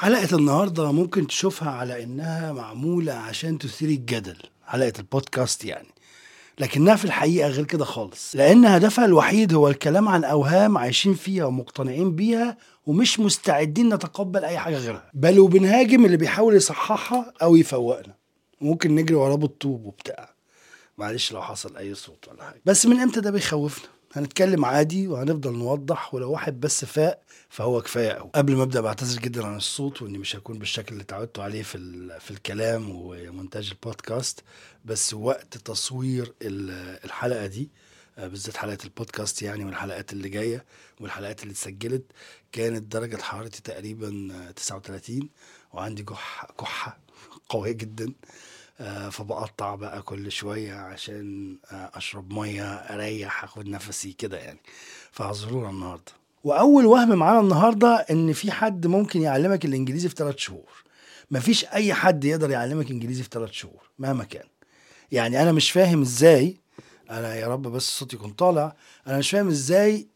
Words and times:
حلقة 0.00 0.36
النهاردة 0.36 0.92
ممكن 0.92 1.26
تشوفها 1.26 1.70
على 1.70 2.02
إنها 2.02 2.52
معمولة 2.52 3.12
عشان 3.12 3.58
تثير 3.58 3.88
الجدل 3.88 4.36
حلقة 4.66 4.92
البودكاست 4.98 5.64
يعني. 5.64 5.88
لكنها 6.58 6.96
في 6.96 7.04
الحقيقة 7.04 7.48
غير 7.48 7.64
كده 7.64 7.84
خالص. 7.84 8.36
لأن 8.36 8.64
هدفها 8.64 9.04
الوحيد 9.04 9.54
هو 9.54 9.68
الكلام 9.68 10.08
عن 10.08 10.24
أوهام 10.24 10.78
عايشين 10.78 11.14
فيها 11.14 11.44
ومقتنعين 11.44 12.16
بيها 12.16 12.56
ومش 12.86 13.20
مستعدين 13.20 13.94
نتقبل 13.94 14.44
أي 14.44 14.58
حاجة 14.58 14.76
غيرها. 14.78 15.10
بل 15.14 15.38
وبنهاجم 15.38 16.04
اللي 16.04 16.16
بيحاول 16.16 16.56
يصححها 16.56 17.32
أو 17.42 17.56
يفوقنا. 17.56 18.14
ممكن 18.60 18.94
نجري 18.94 19.14
وراه 19.14 19.34
بالطوب 19.36 19.86
وبتاع. 19.86 20.34
معلش 20.98 21.32
لو 21.32 21.42
حصل 21.42 21.76
أي 21.76 21.94
صوت 21.94 22.28
ولا 22.28 22.44
حاجة. 22.44 22.60
بس 22.64 22.86
من 22.86 23.00
إمتى 23.00 23.20
ده 23.20 23.30
بيخوفنا؟ 23.30 23.88
هنتكلم 24.12 24.64
عادي 24.64 25.08
وهنفضل 25.08 25.52
نوضح 25.58 26.14
ولو 26.14 26.30
واحد 26.32 26.60
بس 26.60 26.84
فاق 26.84 27.22
فهو 27.48 27.82
كفاية 27.82 28.10
قوي 28.12 28.30
قبل 28.34 28.56
ما 28.56 28.62
أبدأ 28.62 28.80
بعتذر 28.80 29.20
جدا 29.20 29.46
عن 29.46 29.56
الصوت 29.56 30.02
وإني 30.02 30.18
مش 30.18 30.36
هكون 30.36 30.58
بالشكل 30.58 30.92
اللي 30.92 31.02
اتعودتوا 31.02 31.44
عليه 31.44 31.62
في 31.62 31.78
في 32.20 32.30
الكلام 32.30 32.90
ومونتاج 32.90 33.68
البودكاست 33.70 34.40
بس 34.84 35.14
وقت 35.14 35.56
تصوير 35.58 36.34
ال- 36.42 37.04
الحلقة 37.04 37.46
دي 37.46 37.70
آه، 38.18 38.26
بالذات 38.26 38.56
حلقة 38.56 38.78
البودكاست 38.84 39.42
يعني 39.42 39.64
والحلقات 39.64 40.12
اللي 40.12 40.28
جاية 40.28 40.64
والحلقات 41.00 41.42
اللي 41.42 41.52
اتسجلت 41.52 42.02
كانت 42.52 42.82
درجة 42.92 43.16
حرارتي 43.22 43.62
تقريبا 43.62 44.28
آه، 44.32 44.50
39 44.50 45.28
وعندي 45.72 46.02
كح 46.02 46.46
كحه 46.60 46.98
قوية 47.48 47.72
جدا. 47.72 48.12
فبقطع 49.10 49.74
بقى 49.74 50.02
كل 50.02 50.32
شوية 50.32 50.74
عشان 50.74 51.58
آه، 51.72 51.90
أشرب 51.94 52.32
مية 52.32 52.64
أريح 52.74 53.44
أخد 53.44 53.68
نفسي 53.68 54.12
كده 54.12 54.38
يعني. 54.38 54.58
فاعذرونا 55.12 55.70
النهارده. 55.70 56.12
وأول 56.44 56.86
وهم 56.86 57.08
معانا 57.18 57.40
النهارده 57.40 57.96
إن 58.10 58.32
في 58.32 58.52
حد 58.52 58.86
ممكن 58.86 59.22
يعلمك 59.22 59.64
الإنجليزي 59.64 60.08
في 60.08 60.14
ثلاث 60.14 60.36
شهور. 60.36 60.84
مفيش 61.30 61.64
أي 61.64 61.94
حد 61.94 62.24
يقدر 62.24 62.50
يعلمك 62.50 62.90
إنجليزي 62.90 63.22
في 63.22 63.28
ثلاث 63.32 63.50
شهور 63.50 63.90
مهما 63.98 64.24
كان. 64.24 64.46
يعني 65.12 65.42
أنا 65.42 65.52
مش 65.52 65.70
فاهم 65.70 66.00
إزاي 66.02 66.56
أنا 67.10 67.34
يا 67.34 67.48
رب 67.48 67.62
بس 67.62 67.88
الصوت 67.88 68.12
يكون 68.12 68.30
طالع 68.30 68.76
أنا 69.06 69.18
مش 69.18 69.30
فاهم 69.30 69.48
إزاي 69.48 70.06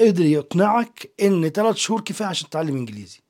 قدر 0.00 0.24
يقنعك 0.24 1.10
إن 1.22 1.48
ثلاث 1.48 1.76
شهور 1.76 2.00
كفاية 2.00 2.28
عشان 2.28 2.48
تتعلم 2.50 2.76
إنجليزي. 2.76 3.20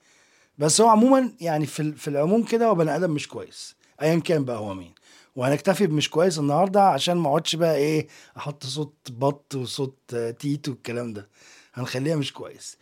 بس 0.58 0.80
هو 0.80 0.88
عموما 0.88 1.32
يعني 1.40 1.66
في 1.66 1.92
في 1.92 2.08
العموم 2.08 2.42
كده 2.44 2.66
هو 2.66 2.74
بني 2.74 2.96
آدم 2.96 3.10
مش 3.10 3.28
كويس. 3.28 3.75
ايا 4.02 4.18
كان 4.18 4.44
بقى 4.44 4.56
هو 4.58 4.74
مين. 4.74 4.94
وهنكتفي 5.36 5.86
بمش 5.86 6.10
كويس 6.10 6.38
النهارده 6.38 6.82
عشان 6.82 7.16
ما 7.16 7.28
أقعدش 7.28 7.56
بقى 7.56 7.76
إيه 7.76 8.08
أحط 8.36 8.66
صوت 8.66 8.94
بط 9.10 9.54
وصوت 9.54 10.14
تيت 10.38 10.68
والكلام 10.68 11.12
ده. 11.12 11.28
هنخليها 11.74 12.16
مش 12.16 12.32
كويس. 12.32 12.76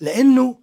لأنه 0.00 0.58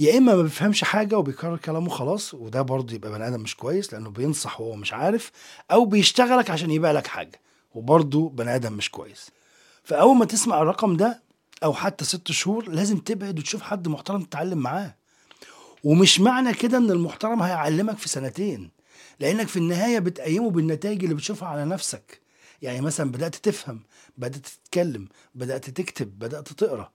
يا 0.00 0.18
إما 0.18 0.34
ما 0.34 0.42
بيفهمش 0.42 0.84
حاجة 0.84 1.18
وبيكرر 1.18 1.56
كلامه 1.56 1.88
خلاص 1.90 2.34
وده 2.34 2.62
برضه 2.62 2.94
يبقى 2.94 3.10
بني 3.10 3.28
آدم 3.28 3.40
مش 3.40 3.56
كويس 3.56 3.92
لأنه 3.92 4.10
بينصح 4.10 4.60
وهو 4.60 4.76
مش 4.76 4.92
عارف 4.92 5.30
أو 5.70 5.84
بيشتغلك 5.84 6.50
عشان 6.50 6.70
يبيع 6.70 6.90
لك 6.90 7.06
حاجة 7.06 7.40
وبرضه 7.74 8.28
بني 8.28 8.54
آدم 8.54 8.72
مش 8.72 8.90
كويس. 8.90 9.30
فأول 9.84 10.16
ما 10.16 10.24
تسمع 10.24 10.62
الرقم 10.62 10.96
ده 10.96 11.22
أو 11.64 11.72
حتى 11.74 12.04
ست 12.04 12.32
شهور 12.32 12.68
لازم 12.68 12.98
تبعد 12.98 13.38
وتشوف 13.38 13.62
حد 13.62 13.88
محترم 13.88 14.22
تتعلم 14.22 14.58
معاه. 14.58 14.94
ومش 15.84 16.20
معنى 16.20 16.54
كده 16.54 16.78
إن 16.78 16.90
المحترم 16.90 17.42
هيعلمك 17.42 17.98
في 17.98 18.08
سنتين. 18.08 18.70
لأنك 19.20 19.48
في 19.48 19.56
النهاية 19.56 19.98
بتقيمه 19.98 20.50
بالنتائج 20.50 21.02
اللي 21.02 21.14
بتشوفها 21.14 21.48
على 21.48 21.64
نفسك. 21.64 22.20
يعني 22.62 22.80
مثلا 22.80 23.10
بدأت 23.12 23.34
تفهم 23.34 23.82
بدأت 24.18 24.46
تتكلم 24.46 25.08
بدأت 25.34 25.70
تكتب 25.70 26.18
بدأت 26.18 26.48
تقرأ. 26.48 26.92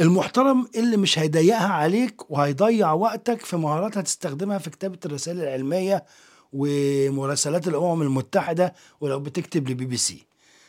المحترم 0.00 0.68
اللي 0.76 0.96
مش 0.96 1.18
هيضيقها 1.18 1.68
عليك 1.68 2.30
وهيضيع 2.30 2.92
وقتك 2.92 3.40
في 3.44 3.56
مهارات 3.56 3.98
هتستخدمها 3.98 4.58
في 4.58 4.70
كتابة 4.70 4.98
الرسائل 5.06 5.40
العلمية 5.40 6.04
ومراسلات 6.52 7.68
الأمم 7.68 8.02
المتحدة 8.02 8.74
ولو 9.00 9.20
بتكتب 9.20 9.68
لبي 9.68 9.84
بي 9.84 9.96
سي. 9.96 10.26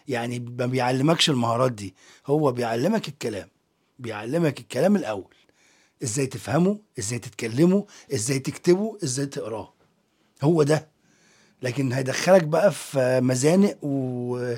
يعني 0.07 0.39
ما 0.39 0.65
بيعلمكش 0.65 1.29
المهارات 1.29 1.71
دي 1.71 1.95
هو 2.27 2.51
بيعلمك 2.51 3.07
الكلام 3.07 3.47
بيعلمك 3.99 4.59
الكلام 4.59 4.95
الأول. 4.95 5.33
إزاي 6.03 6.25
تفهمه 6.27 6.79
إزاي 6.99 7.19
تتكلمه 7.19 7.85
إزاي 8.13 8.39
تكتبه 8.39 8.97
إزاي 9.03 9.25
تقراه 9.25 9.73
هو 10.43 10.63
ده. 10.63 10.87
لكن 11.61 11.93
هيدخلك 11.93 12.43
بقى 12.43 12.71
في 12.71 13.19
مزانق 13.23 13.77
و... 13.81 14.55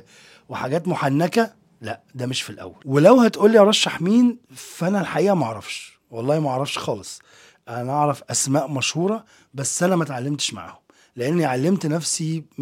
وحاجات 0.49 0.87
محنكة. 0.87 1.53
لا 1.81 2.01
ده 2.15 2.25
مش 2.25 2.41
في 2.41 2.49
الأول. 2.49 2.83
ولو 2.85 3.19
هتقولي 3.21 3.59
ارشح 3.59 4.01
مين 4.01 4.37
فأنا 4.55 5.01
الحقيقة 5.01 5.35
ما 5.35 5.45
أعرفش. 5.45 5.99
والله 6.11 6.39
ما 6.39 6.49
أعرفش 6.49 6.77
خالص. 6.77 7.19
أنا 7.67 7.91
أعرف 7.91 8.23
أسماء 8.29 8.67
مشهورة 8.67 9.25
بس 9.53 9.83
أنا 9.83 9.95
ما 9.95 10.03
اتعلمتش 10.03 10.53
معاهم. 10.53 10.79
لأني 11.15 11.45
علمت 11.45 11.85
نفسي 11.85 12.43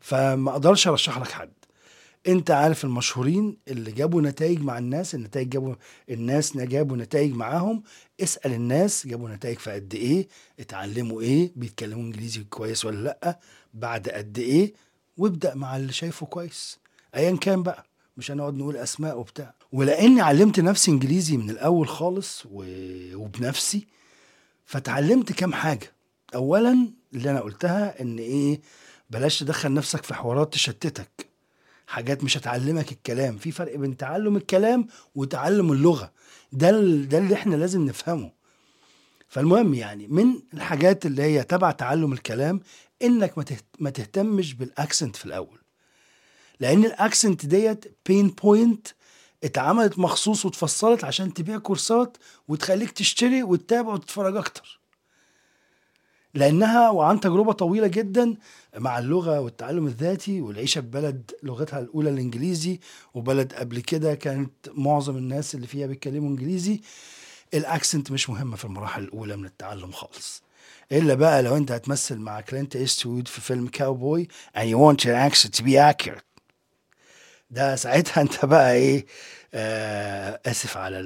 فما 0.00 0.50
أقدرش 0.50 0.88
أرشح 0.88 1.18
لك 1.18 1.30
حد. 1.30 1.52
انت 2.28 2.50
عارف 2.50 2.84
المشهورين 2.84 3.56
اللي 3.68 3.92
جابوا 3.92 4.22
نتائج 4.22 4.60
مع 4.60 4.78
الناس 4.78 5.14
النتائج 5.14 5.48
جابوا 5.48 5.74
الناس 6.10 6.56
جابوا 6.56 6.96
نتائج 6.96 7.34
معاهم. 7.34 7.82
اسأل 8.20 8.52
الناس 8.52 9.06
جابوا 9.06 9.28
نتائج 9.28 9.58
في 9.58 9.70
قد 9.70 9.94
إيه 9.94 10.28
اتعلموا 10.60 11.20
إيه 11.22 11.52
بيتكلموا 11.56 12.02
انجليزي 12.02 12.44
كويس 12.44 12.84
ولا 12.84 13.02
لأ 13.02 13.38
بعد 13.74 14.08
قد 14.08 14.38
إيه 14.38 14.72
وابدأ 15.16 15.54
مع 15.54 15.76
اللي 15.76 15.92
شايفه 15.92 16.26
كويس. 16.26 16.78
ايا 17.14 17.36
كان 17.36 17.62
بقى 17.62 17.86
مش 18.16 18.30
هنقعد 18.30 18.54
نقول 18.54 18.76
أسماء 18.76 19.18
وبتاع. 19.18 19.54
ولأني 19.72 20.20
علمت 20.20 20.60
نفسي 20.60 20.90
انجليزي 20.90 21.36
من 21.36 21.50
الأول 21.50 21.88
خالص 21.88 22.42
و... 22.50 22.64
وبنفسي 23.14 23.86
فتعلمت 24.66 25.32
كام 25.32 25.52
حاجة. 25.52 25.92
اولا 26.34 26.88
اللي 27.14 27.30
أنا 27.30 27.40
قلتها 27.40 28.02
إن 28.02 28.18
إيه 28.18 28.60
بلاش 29.10 29.38
تدخل 29.38 29.72
نفسك 29.74 30.02
في 30.04 30.14
حوارات 30.14 30.52
تشتتك. 30.52 31.26
حاجات 31.86 32.24
مش 32.24 32.36
هتعلمك 32.38 32.92
الكلام. 32.92 33.36
في 33.38 33.50
فرق 33.52 33.76
بين 33.76 33.96
تعلم 33.96 34.36
الكلام 34.36 34.86
وتعلم 35.14 35.72
اللغة. 35.72 36.12
ده 36.52 36.70
ده 37.04 37.18
اللي 37.18 37.34
إحنا 37.34 37.56
لازم 37.56 37.86
نفهمه. 37.86 38.32
فالمهم 39.28 39.74
يعني 39.74 40.06
من 40.08 40.26
الحاجات 40.54 41.06
اللي 41.06 41.22
هي 41.22 41.42
تبع 41.42 41.70
تعلم 41.70 42.12
الكلام 42.12 42.60
انك 43.02 43.38
ما 43.78 43.90
تهتمش 43.90 44.54
بال 44.54 44.69
accent 44.69 45.16
في 45.16 45.26
الأول. 45.26 45.58
لأن 46.60 46.84
ال 46.84 46.93
accent 46.93 47.46
ديت 47.46 47.96
pain 48.06 48.28
point 48.28 48.88
اتعملت 49.44 49.98
مخصوص 49.98 50.44
واتفصلت 50.44 51.04
عشان 51.04 51.34
تبيع 51.34 51.58
كورسات 51.58 52.16
وتخليك 52.48 52.90
تشتري 52.90 53.42
وتتابع 53.42 53.92
وتتفرج 53.92 54.36
أكتر. 54.36 54.80
لأنها 56.34 56.90
وعن 56.90 57.20
تجربة 57.20 57.52
طويلة 57.52 57.86
جدا 57.86 58.36
مع 58.76 58.98
اللغة 58.98 59.40
والتعلم 59.40 59.86
الذاتي 59.86 60.40
والعيشة 60.40 60.80
في 60.80 60.86
بلد 60.86 61.30
لغتها 61.42 61.78
الأولى 61.80 62.10
الإنجليزي 62.10 62.80
وبلد 63.14 63.52
قبل 63.52 63.80
كده 63.80 64.14
كانت 64.14 64.50
معظم 64.74 65.16
الناس 65.16 65.54
اللي 65.54 65.66
فيها 65.66 65.86
بيتكلموا 65.86 66.28
إنجليزي. 66.28 66.80
ال 67.54 67.62
accent 67.62 68.10
مش 68.10 68.30
مهمه 68.30 68.56
في 68.56 68.64
المراحل 68.64 69.02
الأولى 69.02 69.36
من 69.36 69.44
التعلم 69.46 69.92
خالص. 69.92 70.42
إلا 70.92 71.14
بقى 71.14 71.42
لو 71.42 71.56
أنت 71.56 71.72
هتمثل 71.72 72.16
مع 72.18 72.40
كلينت 72.40 72.76
إيستوود 72.76 73.28
في 73.28 73.40
فيلم 73.40 73.66
كاوبوي 73.68 74.28
and 74.56 74.60
you 74.60 74.76
want 74.78 75.04
your 75.04 75.30
accent 75.32 75.50
to 75.60 75.62
be 75.64 75.76
accurate. 75.92 76.24
ده 77.50 77.76
ساعتها 77.76 78.20
أنت 78.20 78.44
بقى 78.44 78.72
إيه 78.72 79.06
آه 79.54 80.40
آسف 80.46 80.76
على 80.76 80.98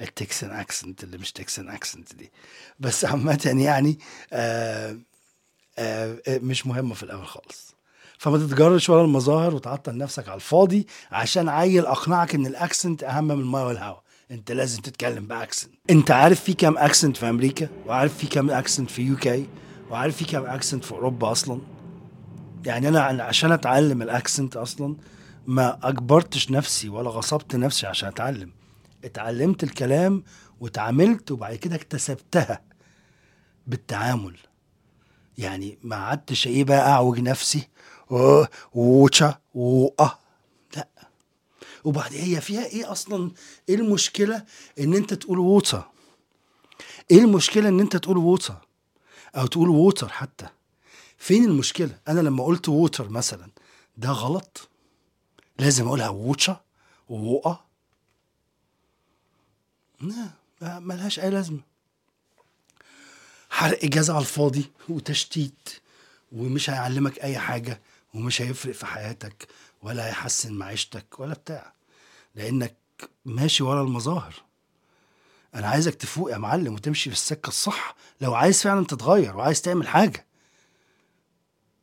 ال 0.00 0.08
Texan 0.08 0.50
accent 0.50 1.04
اللي 1.04 1.18
مش 1.18 1.32
Texan 1.32 1.68
accent 1.68 2.14
دي. 2.14 2.32
بس 2.80 3.04
عامة 3.04 3.52
يعني 3.56 3.98
آه 4.32 4.98
آه 5.78 6.18
مش 6.28 6.66
مهمة 6.66 6.94
في 6.94 7.02
الأول 7.02 7.26
خالص. 7.26 7.74
فما 8.18 8.38
تتجرش 8.38 8.88
ورا 8.90 9.04
المظاهر 9.04 9.54
وتعطل 9.54 9.96
نفسك 9.98 10.28
على 10.28 10.36
الفاضي 10.36 10.86
عشان 11.12 11.48
عيل 11.48 11.86
أقنعك 11.86 12.34
إن 12.34 12.46
ال 12.46 12.54
accent 12.54 13.04
أهم 13.04 13.24
من 13.24 13.40
الماء 13.40 13.66
والهواء. 13.66 14.02
أنت 14.30 14.52
لازم 14.52 14.80
تتكلم 14.82 15.26
ب 15.26 15.32
accent. 15.32 15.72
أنت 15.90 16.10
عارف 16.10 16.40
في 16.40 16.52
كام 16.52 16.78
accent 16.78 17.16
في 17.16 17.28
أمريكا؟ 17.28 17.68
وعارف 17.86 18.18
في 18.18 18.26
كام 18.26 18.50
accent 18.50 18.90
في 18.90 19.02
UK؟ 19.02 19.46
وعارف 19.90 20.16
في 20.16 20.24
كام 20.24 20.46
accent 20.46 20.84
في 20.84 20.92
أوروبا 20.92 21.32
أصلا؟ 21.32 21.60
يعني 22.66 22.88
أنا 22.88 23.00
عشان 23.22 23.52
أتعلم 23.52 24.02
ال 24.02 24.10
accent 24.10 24.56
أصلا 24.56 24.96
ما 25.46 25.78
أجبرتش 25.88 26.50
نفسي 26.50 26.88
ولا 26.88 27.10
غصبت 27.10 27.56
نفسي 27.56 27.86
عشان 27.86 28.08
أتعلم. 28.08 28.50
اتعلمت 29.04 29.62
الكلام 29.64 30.24
وتعاملت 30.60 31.30
وبعد 31.30 31.54
كده 31.56 31.74
اكتسبتها 31.76 32.62
بالتعامل. 33.66 34.36
يعني 35.38 35.78
ما 35.82 35.96
قعدتش 35.96 36.46
إيه 36.46 36.64
بقى 36.64 36.90
أعوج 36.90 37.20
نفسي 37.20 37.68
و- 38.10 38.44
water 38.74 39.38
وأه 39.54 40.18
لأ. 40.76 40.88
وبعد 41.84 42.12
هي 42.14 42.40
فيها 42.40 42.66
إيه 42.66 42.92
أصلا؟ 42.92 43.30
إيه 43.68 43.74
المشكلة 43.74 44.44
إن 44.80 44.94
أنت 44.94 45.14
تقول 45.14 45.38
water؟ 45.38 45.84
إيه 47.10 47.18
المشكلة 47.18 47.68
إن 47.68 47.80
أنت 47.80 47.96
تقول 47.96 48.16
water؟ 48.18 48.54
أو 49.36 49.46
تقول 49.46 49.68
water 49.68 50.08
حتى. 50.08 50.46
فين 51.18 51.44
المشكلة؟ 51.44 51.98
أنا 52.08 52.20
لما 52.20 52.44
قلت 52.44 52.68
water 52.68 53.08
مثلا 53.08 53.48
ده 53.96 54.08
غلط. 54.10 54.68
لازم 55.58 55.86
أقولها 55.86 56.08
ووتشا 56.08 56.60
ووقا 57.08 57.64
ملهاش 60.62 61.20
أي 61.20 61.30
لازمة. 61.30 61.60
حرق 63.50 63.84
جاز 63.84 64.10
على 64.10 64.20
الفاضي 64.20 64.70
وتشتيت 64.88 65.68
ومش 66.32 66.70
هيعلمك 66.70 67.18
أي 67.18 67.38
حاجة 67.38 67.80
ومش 68.14 68.42
هيفرق 68.42 68.74
في 68.74 68.86
حياتك 68.86 69.48
ولا 69.82 70.06
هيحسن 70.06 70.52
معيشتك 70.52 71.20
ولا 71.20 71.34
بتاع. 71.34 71.72
لأنك 72.34 72.74
ماشي 73.24 73.62
ورا 73.62 73.82
المظاهر. 73.82 74.34
أنا 75.54 75.68
عايزك 75.68 75.94
تفوق 75.94 76.30
يا 76.32 76.38
معلم 76.38 76.74
وتمشي 76.74 77.10
في 77.10 77.16
السكة 77.16 77.48
الصح. 77.48 77.94
لو 78.20 78.34
عايز 78.34 78.62
فعلا 78.62 78.84
تتغير 78.84 79.36
وعايز 79.36 79.62
تعمل 79.62 79.88
حاجة. 79.88 80.26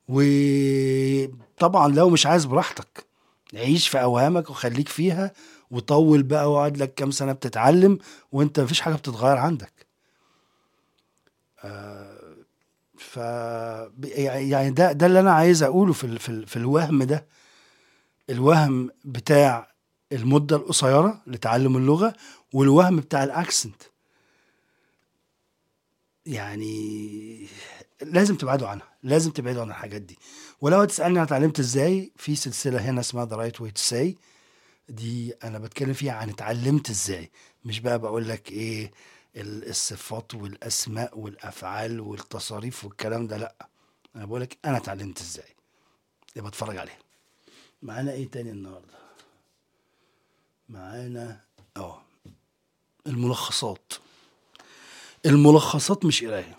وطبعا 0.07 1.87
لو 1.87 2.09
مش 2.09 2.25
عايز 2.25 2.45
براحتك 2.45 3.05
عيش 3.53 3.87
في 3.87 4.01
أوهامك 4.01 4.49
وخليك 4.49 4.89
فيها 4.89 5.33
وطول 5.71 6.23
بقى 6.23 6.51
وقعد 6.51 6.77
لك 6.77 6.93
كام 6.93 7.11
سنة 7.11 7.31
بتتعلم 7.33 7.99
وانت 8.31 8.59
مفيش 8.59 8.81
حاجة 8.81 8.95
بتتغير 8.95 9.37
عندك. 9.37 9.73
آه، 11.63 12.35
ف 12.97 13.17
يعني 14.17 14.71
ده 14.71 14.91
ده 14.91 15.05
اللي 15.05 15.19
أنا 15.19 15.31
عايز 15.33 15.63
أقوله 15.63 15.93
في 15.93 16.19
في, 16.19 16.45
في 16.45 16.57
الوهم 16.57 17.03
ده. 17.03 17.25
الوهم 18.29 18.89
بتاع 19.05 19.71
المدة 20.11 20.55
القصيرة 20.55 21.21
لتعلم 21.27 21.77
اللغة 21.77 22.13
والوهم 22.53 22.95
بتاع 22.97 23.23
الأكسنت. 23.23 23.81
يعني 26.25 27.47
لازم 28.01 28.35
تبعدوا 28.35 28.67
عنها 28.67 28.87
لازم 29.03 29.31
تبعدوا 29.31 29.61
عن 29.61 29.69
الحاجات 29.69 30.01
دي. 30.01 30.17
ولو 30.61 30.79
هتسألني 30.81 31.13
أنا 31.15 31.23
اتعلمت 31.23 31.59
إزاي 31.59 32.11
في 32.17 32.35
سلسلة 32.35 32.89
هنا 32.89 32.99
اسمها 32.99 33.25
The 33.25 33.35
Right 33.35 33.61
Way 33.61 33.71
to 33.71 33.81
Say 33.81 34.17
دي 34.95 35.33
أنا 35.43 35.59
بتكلم 35.59 35.93
فيها 35.93 36.13
عن 36.13 36.29
اتعلمت 36.29 36.89
إزاي. 36.89 37.31
مش 37.65 37.79
بقى 37.79 37.99
بقول 37.99 38.29
لك 38.29 38.51
إيه 38.51 38.91
ال- 39.35 39.69
الصفات 39.69 40.35
والأسماء 40.35 41.19
والأفعال 41.19 41.99
والتصاريف 41.99 42.85
والكلام 42.85 43.27
ده 43.27 43.37
لأ. 43.37 43.67
أنا 44.15 44.25
بقول 44.25 44.41
لك 44.41 44.57
أنا 44.65 44.77
اتعلمت 44.77 45.21
إزاي. 45.21 45.55
يبقى 46.35 46.49
اتفرج 46.49 46.77
عليها. 46.77 46.97
معانا 47.81 48.11
إيه 48.11 48.27
تاني 48.31 48.51
النهارده؟ 48.51 48.93
معانا 50.69 51.39
آه 51.77 52.01
الملخصات. 53.07 53.93
الملخصات 55.25 56.05
مش 56.05 56.23
قراية. 56.23 56.57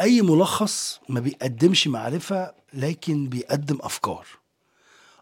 أي 0.00 0.22
ملخص 0.22 1.00
ما 1.08 1.20
بيقدمش 1.20 1.86
معرفة 1.88 2.54
لكن 2.72 3.28
بيقدم 3.28 3.78
أفكار. 3.80 4.26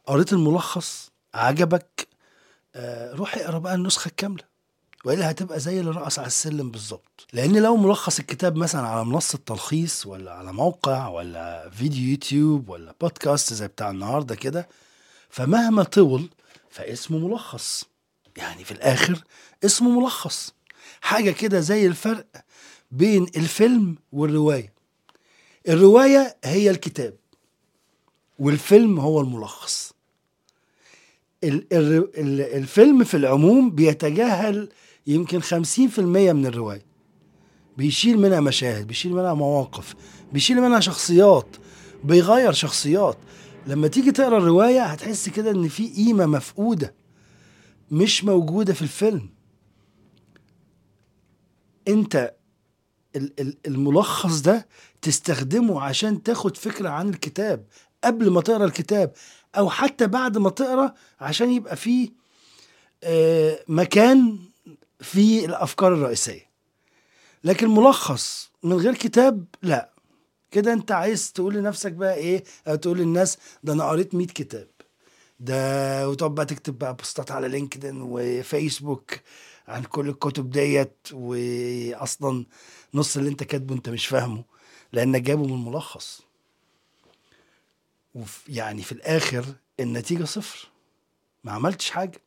قريت 0.06 0.32
الملخص 0.32 1.09
عجبك 1.34 2.08
آه 2.74 3.14
روح 3.14 3.34
اقرأ 3.38 3.58
بقى 3.58 3.74
النسخة 3.74 4.08
الكاملة 4.08 4.44
وإلا 5.04 5.30
هتبقى 5.30 5.60
زي 5.60 5.80
اللي 5.80 5.90
رقص 5.90 6.18
على 6.18 6.26
السلم 6.26 6.70
بالظبط. 6.70 7.26
لأن 7.32 7.62
لو 7.62 7.76
ملخص 7.76 8.18
الكتاب 8.18 8.56
مثلا 8.56 8.80
على 8.88 9.04
منصة 9.04 9.38
تلخيص 9.46 10.06
ولا 10.06 10.32
على 10.32 10.52
موقع 10.52 11.08
ولا 11.08 11.70
فيديو 11.70 12.10
يوتيوب 12.10 12.68
ولا 12.68 12.94
بودكاست 13.00 13.52
زي 13.54 13.68
بتاع 13.68 13.90
النهارده 13.90 14.34
كده 14.34 14.68
فمهما 15.30 15.82
طول 15.82 16.28
فاسمه 16.70 17.18
ملخص. 17.18 17.84
يعني 18.36 18.64
في 18.64 18.70
الآخر 18.72 19.24
اسمه 19.64 20.00
ملخص. 20.00 20.54
حاجة 21.00 21.30
كده 21.30 21.60
زي 21.60 21.86
الفرق 21.86 22.26
بين 22.90 23.22
الفيلم 23.36 23.96
والرواية. 24.12 24.72
الرواية 25.68 26.36
هي 26.44 26.70
الكتاب 26.70 27.14
والفيلم 28.38 29.00
هو 29.00 29.20
الملخص. 29.20 29.92
ال- 29.92 29.92
ال- 29.92 29.92
ال- 29.92 29.99
الفيلم 31.44 33.04
في 33.04 33.16
العموم 33.16 33.70
بيتجاهل 33.70 34.68
يمكن 35.06 35.40
50% 35.40 35.98
من 36.32 36.46
الرواية. 36.46 36.82
بيشيل 37.76 38.18
منها 38.18 38.40
مشاهد 38.40 38.86
بيشيل 38.86 39.12
منها 39.12 39.34
مواقف 39.34 39.94
بيشيل 40.32 40.60
منها 40.60 40.80
شخصيات 40.80 41.56
بيغير 42.04 42.52
شخصيات. 42.52 43.18
لما 43.66 43.88
تيجي 43.88 44.12
تقرأ 44.12 44.38
الرواية 44.38 44.82
هتحس 44.84 45.28
كده 45.28 45.50
إن 45.50 45.68
في 45.68 45.88
قيمة 45.88 46.26
مفقودة 46.26 46.94
مش 47.90 48.24
موجودة 48.24 48.72
في 48.74 48.82
الفيلم. 48.82 49.28
أنت 51.88 52.34
ال- 53.16 53.40
ال- 53.40 53.56
الملخص 53.66 54.40
ده 54.40 54.66
تستخدمه 55.02 55.80
عشان 55.80 56.22
تاخد 56.22 56.56
فكرة 56.56 56.88
عن 56.88 57.08
الكتاب. 57.08 57.64
قبل 58.04 58.30
ما 58.30 58.40
تقرأ 58.40 58.64
الكتاب 58.64 59.12
أو 59.56 59.70
حتى 59.70 60.06
بعد 60.06 60.38
ما 60.38 60.50
تقرأ 60.50 60.94
عشان 61.20 61.50
يبقى 61.52 61.76
فيه 61.76 62.10
آه، 63.04 63.64
مكان 63.68 64.38
في 65.00 65.44
الأفكار 65.44 65.94
الرئيسية. 65.94 66.50
لكن 67.44 67.68
ملخص 67.70 68.50
من 68.62 68.72
غير 68.76 68.94
كتاب 68.94 69.44
لا. 69.62 69.90
كده 70.50 70.72
أنت 70.72 70.92
عايز 70.92 71.32
تقول 71.32 71.54
لنفسك 71.54 71.92
بقى 71.92 72.14
إيه؟ 72.14 72.44
أو 72.68 72.74
تقول 72.74 72.98
للناس 72.98 73.38
ده 73.64 73.72
أنا 73.72 73.84
قريت 73.88 74.14
100 74.14 74.26
كتاب. 74.26 74.68
ده 75.40 76.08
وتقعد 76.08 76.34
بقى 76.34 76.46
تكتب 76.46 76.78
بقى 76.78 76.94
بوستات 76.96 77.30
على 77.30 77.48
لينكدين 77.48 78.02
وفيسبوك 78.02 79.10
عن 79.68 79.82
كل 79.82 80.08
الكتب 80.08 80.50
ديت 80.50 80.96
واصلا 81.12 82.46
نص 82.94 83.16
اللي 83.16 83.30
أنت 83.30 83.42
كاتبه 83.42 83.74
أنت 83.74 83.88
مش 83.88 84.06
فاهمه 84.06 84.44
لانك 84.92 85.22
جايبه 85.22 85.46
من 85.46 85.64
ملخص. 85.64 86.22
وف 88.14 88.44
يعني 88.48 88.82
في 88.82 88.92
الآخر 88.92 89.44
النتيجة 89.80 90.24
صفر. 90.24 90.68
ما 91.44 91.52
عملتش 91.52 91.90
حاجة. 91.90 92.20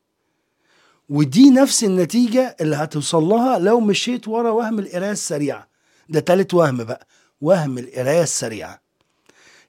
ودي 1.08 1.50
نفس 1.50 1.84
النتيجة 1.84 2.56
اللي 2.60 2.76
هتوصل 2.76 3.22
لها 3.22 3.58
لو 3.58 3.80
مشيت 3.80 4.28
ورا 4.28 4.50
وهم 4.50 4.78
القراية 4.78 5.10
السريعة. 5.10 5.68
ده 6.08 6.20
تالت 6.20 6.54
وهم 6.54 6.84
بقى 6.84 7.06
وهم 7.40 7.78
القراية 7.78 8.22
السريعة. 8.22 8.80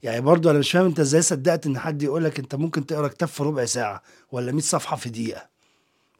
يعني 0.03 0.21
برضو 0.21 0.49
أنا 0.49 0.59
مش 0.59 0.71
فاهم 0.71 0.85
أنت 0.85 0.99
إزاي 0.99 1.21
صدقت 1.21 1.65
إن 1.65 1.79
حد 1.79 2.03
يقول 2.03 2.23
لك 2.23 2.39
أنت 2.39 2.55
ممكن 2.55 2.85
تقرا 2.85 3.07
كتاب 3.07 3.29
في 3.29 3.43
ربع 3.43 3.65
ساعة 3.65 4.01
ولا 4.31 4.51
100 4.51 4.61
صفحة 4.61 4.95
في 4.95 5.09
دقيقة؟ 5.09 5.49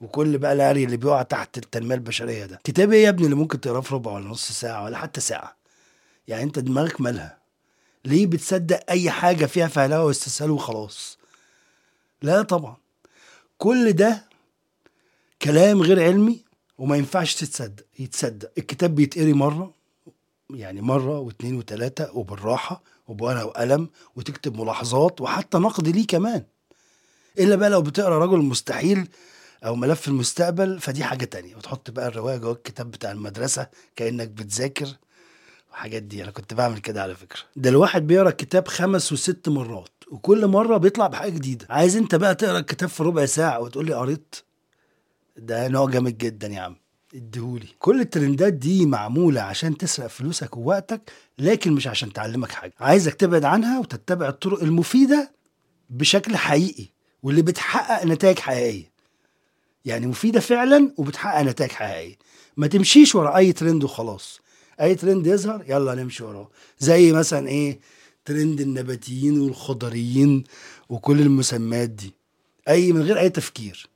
وكل 0.01 0.38
بقى 0.38 0.53
الهري 0.53 0.83
اللي 0.83 0.97
بيقع 0.97 1.21
تحت 1.21 1.57
التنمية 1.57 1.95
البشرية 1.95 2.45
ده. 2.45 2.59
كتاب 2.63 2.92
إيه 2.92 3.03
يا 3.03 3.09
ابني 3.09 3.25
اللي 3.25 3.36
ممكن 3.36 3.62
تقراه 3.62 3.81
في 3.81 3.94
ربع 3.95 4.12
ولا 4.12 4.27
نص 4.27 4.51
ساعة 4.51 4.83
ولا 4.83 4.97
حتى 4.97 5.21
ساعة؟ 5.21 5.57
يعني 6.27 6.44
أنت 6.44 6.59
دماغك 6.59 7.01
مالها؟ 7.01 7.38
ليه 8.06 8.28
بتصدق 8.28 8.80
أي 8.90 9.12
حاجة 9.12 9.46
فيها 9.46 9.68
فهلوة 9.68 10.06
واستسهال 10.06 10.52
وخلاص؟ 10.52 11.18
لا 12.22 12.42
طبعا. 12.42 12.78
كل 13.57 13.94
ده 13.94 14.25
كلام 15.42 15.81
غير 15.81 16.04
علمي 16.04 16.44
وما 16.78 16.98
ينفعش 16.98 17.36
تتصدق 17.36 17.84
يتصدق. 18.00 18.52
الكتاب 18.57 18.96
بيتقري 18.96 19.34
مرة 19.34 19.74
يعني 20.50 20.81
مرة 20.81 21.19
واثنين 21.19 21.56
وثلاثه 21.56 22.12
وبالراحة 22.18 22.83
وبورقة 23.07 23.45
وقلم 23.45 23.90
وتكتب 24.16 24.59
ملاحظات 24.62 25.21
وحتى 25.21 25.57
نقد 25.57 25.88
ليه 25.88 26.07
كمان. 26.07 26.44
إلا 27.40 27.56
بقى 27.56 27.69
لو 27.69 27.81
بتقرأ 27.81 28.26
رجل 28.26 28.38
مستحيل 28.38 29.07
أو 29.66 29.76
ملف 29.76 30.07
المستقبل 30.07 30.80
فدي 30.80 31.04
حاجة 31.04 31.26
تانية. 31.26 31.56
وتحط 31.56 31.92
بقى 31.92 32.07
الرواية 32.07 32.38
جوه 32.38 32.52
الكتاب 32.52 32.92
بتاع 32.92 33.12
المدرسة 33.12 33.68
كأنك 33.95 34.28
بتذاكر. 34.28 34.88
الحاجات 35.75 36.03
دي. 36.03 36.23
أنا 36.23 36.31
كنت 36.31 36.53
بعمل 36.53 36.79
كده 36.79 37.03
على 37.03 37.15
فكرة. 37.15 37.39
ده 37.55 37.69
الواحد 37.69 38.07
بيقرأ 38.07 38.29
الكتاب 38.29 38.67
خمس 38.67 39.13
وست 39.13 39.49
مرات 39.49 39.89
وكل 40.11 40.47
مرة 40.47 40.77
بيطلع 40.77 41.07
بحاجة 41.07 41.31
جديدة. 41.31 41.67
عايز 41.69 41.97
أنت 41.97 42.15
بقى 42.15 42.35
تقرأ 42.35 42.59
الكتاب 42.59 42.89
في 42.89 43.03
ربع 43.03 43.25
ساعة 43.25 43.59
وتقول 43.59 43.85
لي 43.85 43.94
قريت؟ 43.94 44.35
ده 45.37 45.67
نوع 45.67 45.89
جامد 45.89 46.17
جدا 46.17 46.47
يا 46.47 46.59
عم. 46.61 46.75
اديهولي. 47.15 47.67
كل 47.79 48.01
الترندات 48.01 48.53
دي 48.53 48.85
معمولة 48.85 49.41
عشان 49.41 49.77
تسرق 49.77 50.07
فلوسك 50.07 50.57
ووقتك 50.57 51.11
لكن 51.39 51.71
مش 51.71 51.87
عشان 51.87 52.13
تعلمك 52.13 52.51
حاجة. 52.51 52.73
عايزك 52.79 53.13
تبعد 53.13 53.44
عنها 53.45 53.79
وتتبع 53.79 54.29
الطرق 54.29 54.63
المفيدة 54.63 55.31
بشكل 55.89 56.35
حقيقي 56.37 56.85
واللي 57.23 57.41
بتحقق 57.41 58.05
نتائج 58.05 58.39
حقيقية. 58.39 58.91
يعني 59.85 60.07
مفيدة 60.07 60.39
فعلا 60.39 60.94
وبتحقق 60.97 61.41
نتائج 61.41 61.71
حقيقية. 61.71 62.15
ما 62.57 62.67
تمشيش 62.67 63.15
ورا 63.15 63.37
أي 63.37 63.53
ترند 63.53 63.83
وخلاص. 63.83 64.41
أي 64.81 64.95
ترند 64.95 65.27
يظهر؟ 65.27 65.63
يلا 65.67 65.95
نمشي 65.95 66.23
وراه. 66.23 66.49
زي 66.79 67.11
مثلا 67.11 67.47
إيه؟ 67.47 67.79
ترند 68.25 68.61
النباتيين 68.61 69.39
والخضريين 69.41 70.44
وكل 70.89 71.21
المسميات 71.21 71.89
دي. 71.89 72.13
أي 72.69 72.91
من 72.91 73.01
غير 73.01 73.19
أي 73.19 73.29
تفكير. 73.29 73.87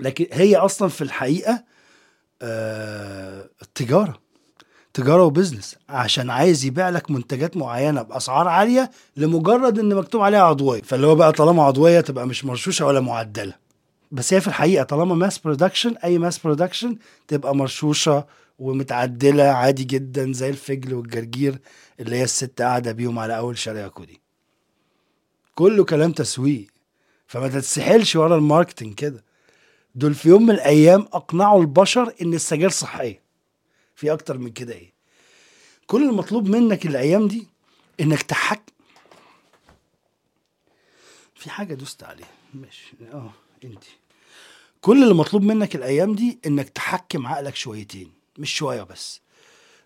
لكن 0.00 0.26
هي 0.32 0.56
أصلا 0.56 0.88
في 0.88 1.02
الحقيقة 1.04 1.64
آه 2.42 3.48
التجاره 3.62 4.20
تجارة 4.94 5.22
و 5.24 5.30
business 5.30 5.76
عشان 5.88 6.30
عايز 6.30 6.64
يبيع 6.64 6.88
لك 6.88 7.10
منتجات 7.10 7.56
معينة 7.56 8.02
بأسعار 8.02 8.48
عالية 8.48 8.90
لمجرد 9.16 9.78
إن 9.78 9.94
مكتوب 9.94 10.20
عليها 10.22 10.40
عضويه 10.42 10.82
فاللي 10.82 11.06
هو 11.06 11.14
بقى 11.14 11.32
طالما 11.32 11.62
عضويه 11.62 12.00
تبقى 12.00 12.26
مش 12.26 12.44
مرشوشة 12.44 12.86
ولا 12.86 13.00
معدلة. 13.00 13.54
بس 14.12 14.34
هي 14.34 14.40
في 14.40 14.48
الحقيقة 14.48 14.84
طالما 14.84 15.14
mass 15.14 15.38
production 15.38 15.96
أي 16.04 16.18
mass 16.18 16.38
production 16.38 16.96
تبقى 17.28 17.56
مرشوشة 17.56 18.26
ومتعدلة 18.60 19.42
عادي 19.44 19.84
جدا 19.84 20.32
زي 20.32 20.50
الفجل 20.50 20.94
والجرجير 20.94 21.58
اللي 22.00 22.16
هي 22.16 22.24
الست 22.24 22.62
قاعدة 22.62 22.92
بيهم 22.92 23.18
على 23.18 23.38
أول 23.38 23.58
شارع 23.58 23.88
كده 23.88 24.20
كله 25.54 25.84
كلام 25.84 26.12
تسويق 26.12 26.66
فما 27.26 27.48
تتسحلش 27.48 28.16
ورا 28.16 28.36
ال 28.36 28.42
marketing 28.42 28.94
كده. 28.94 29.24
دول 29.94 30.14
في 30.14 30.28
يوم 30.28 30.42
من 30.42 30.50
الأيام 30.50 31.00
أقنعوا 31.00 31.60
البشر 31.60 32.14
إن 32.22 32.34
السجاير 32.34 32.70
صحية. 32.70 33.22
في 33.94 34.12
أكتر 34.12 34.38
من 34.38 34.50
كده 34.50 34.74
إيه. 34.74 34.92
كل 35.86 36.08
المطلوب 36.08 36.48
منك 36.48 36.86
الأيام 36.86 37.28
دي 37.28 37.48
إنك 38.00 38.22
تحك 38.22 38.62
في 41.34 41.50
حاجة 41.50 41.74
دوست 41.74 42.02
عليها. 42.02 42.28
ماشي. 42.54 42.92
آه 43.12 43.30
انت 43.64 43.84
كل 44.80 45.02
اللي 45.02 45.14
مطلوب 45.14 45.42
منك 45.42 45.76
الأيام 45.76 46.14
دي 46.14 46.38
إنك 46.46 46.68
تحكم 46.68 47.26
عقلك 47.26 47.56
شويتين. 47.56 48.19
مش 48.38 48.54
شوية 48.54 48.82
بس 48.82 49.20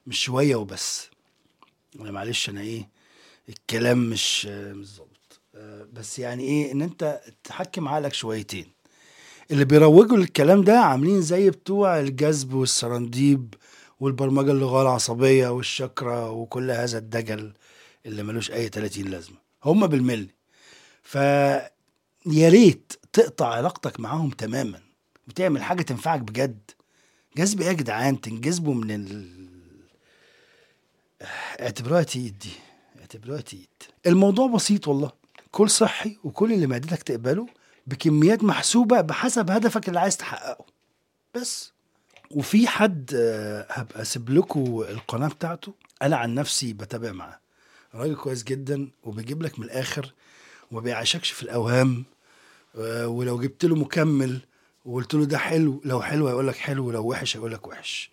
مش 0.06 0.24
شوية 0.24 0.56
وبس. 0.56 1.08
أنا 2.00 2.10
معلش 2.10 2.48
أنا 2.48 2.60
إيه 2.60 2.88
الكلام 3.48 3.98
مش 4.10 4.46
مش 4.46 4.86
ظابط. 4.86 5.40
آه، 5.54 5.86
بس 5.92 6.18
يعني 6.18 6.42
إيه 6.42 6.72
إن 6.72 6.82
أنت 6.82 7.20
تحكم 7.44 7.88
عقلك 7.88 8.14
شويتين. 8.14 8.72
اللي 9.50 9.64
بيروجوا 9.64 10.16
للكلام 10.16 10.62
ده 10.64 10.78
عاملين 10.78 11.22
زي 11.22 11.50
بتوع 11.50 12.00
الجذب 12.00 12.54
والسرنديب 12.54 13.54
والبرمجة 14.00 14.50
اللغويه 14.50 14.82
العصبيه 14.82 15.48
والشكرة 15.48 16.30
وكل 16.30 16.70
هذا 16.70 16.98
الدجل 16.98 17.52
اللي 18.06 18.22
ملوش 18.22 18.50
أي 18.50 18.68
30 18.68 19.04
لازمة. 19.04 19.36
هم 19.64 19.86
بالملي. 19.86 20.28
ف 21.02 21.14
يا 22.26 22.48
ريت 22.48 22.92
تقطع 23.12 23.46
علاقتك 23.54 24.00
معاهم 24.00 24.30
تماما. 24.30 24.80
وتعمل 25.28 25.62
حاجة 25.62 25.82
تنفعك 25.82 26.20
بجد. 26.20 26.70
جذب 27.36 27.60
إيه 27.60 27.68
يا 27.68 27.72
جدعان؟ 27.72 28.20
تنجذبوا 28.20 28.74
من 28.74 28.90
ال... 28.90 29.44
اعتبروها 31.60 32.02
تيت 32.02 32.32
دي 32.34 32.50
اعتبروها 33.00 33.40
تيت 33.40 33.82
الموضوع 34.06 34.46
بسيط 34.46 34.88
والله. 34.88 35.12
كل 35.50 35.70
صحي 35.70 36.16
وكل 36.24 36.52
اللي 36.52 36.66
معدتك 36.66 37.02
تقبله 37.02 37.46
بكميات 37.86 38.44
محسوبة 38.44 39.00
بحسب 39.00 39.50
هدفك 39.50 39.88
اللي 39.88 40.00
عايز 40.00 40.16
تحققه. 40.16 40.64
بس. 41.34 41.72
وفي 42.30 42.68
حد 42.68 43.10
آه، 43.16 43.66
هبقى 43.70 44.02
أسيب 44.02 44.30
لكم 44.30 44.80
القناة 44.88 45.28
بتاعته. 45.28 45.74
أنا 46.02 46.16
عن 46.16 46.34
نفسي 46.34 46.72
بتابع 46.72 47.12
معاه. 47.12 47.40
راجل 47.94 48.16
كويس 48.16 48.44
جدا 48.44 48.88
وبيجيب 49.02 49.42
لك 49.42 49.58
من 49.58 49.64
الآخر 49.64 50.12
وما 50.70 50.80
بيعيشكش 50.80 51.30
في 51.30 51.42
الأوهام 51.42 52.04
آه، 52.76 53.08
ولو 53.08 53.40
جبت 53.40 53.64
له 53.64 53.74
مكمل 53.76 54.40
وقلت 54.84 55.14
له 55.14 55.24
ده 55.24 55.38
حلو 55.38 55.80
لو 55.84 56.02
حلو 56.02 56.28
هيقول 56.28 56.48
لك 56.48 56.56
حلو 56.56 56.86
ولو 56.86 57.06
وحش 57.06 57.36
هيقول 57.36 57.52
لك 57.52 57.66
وحش. 57.66 58.10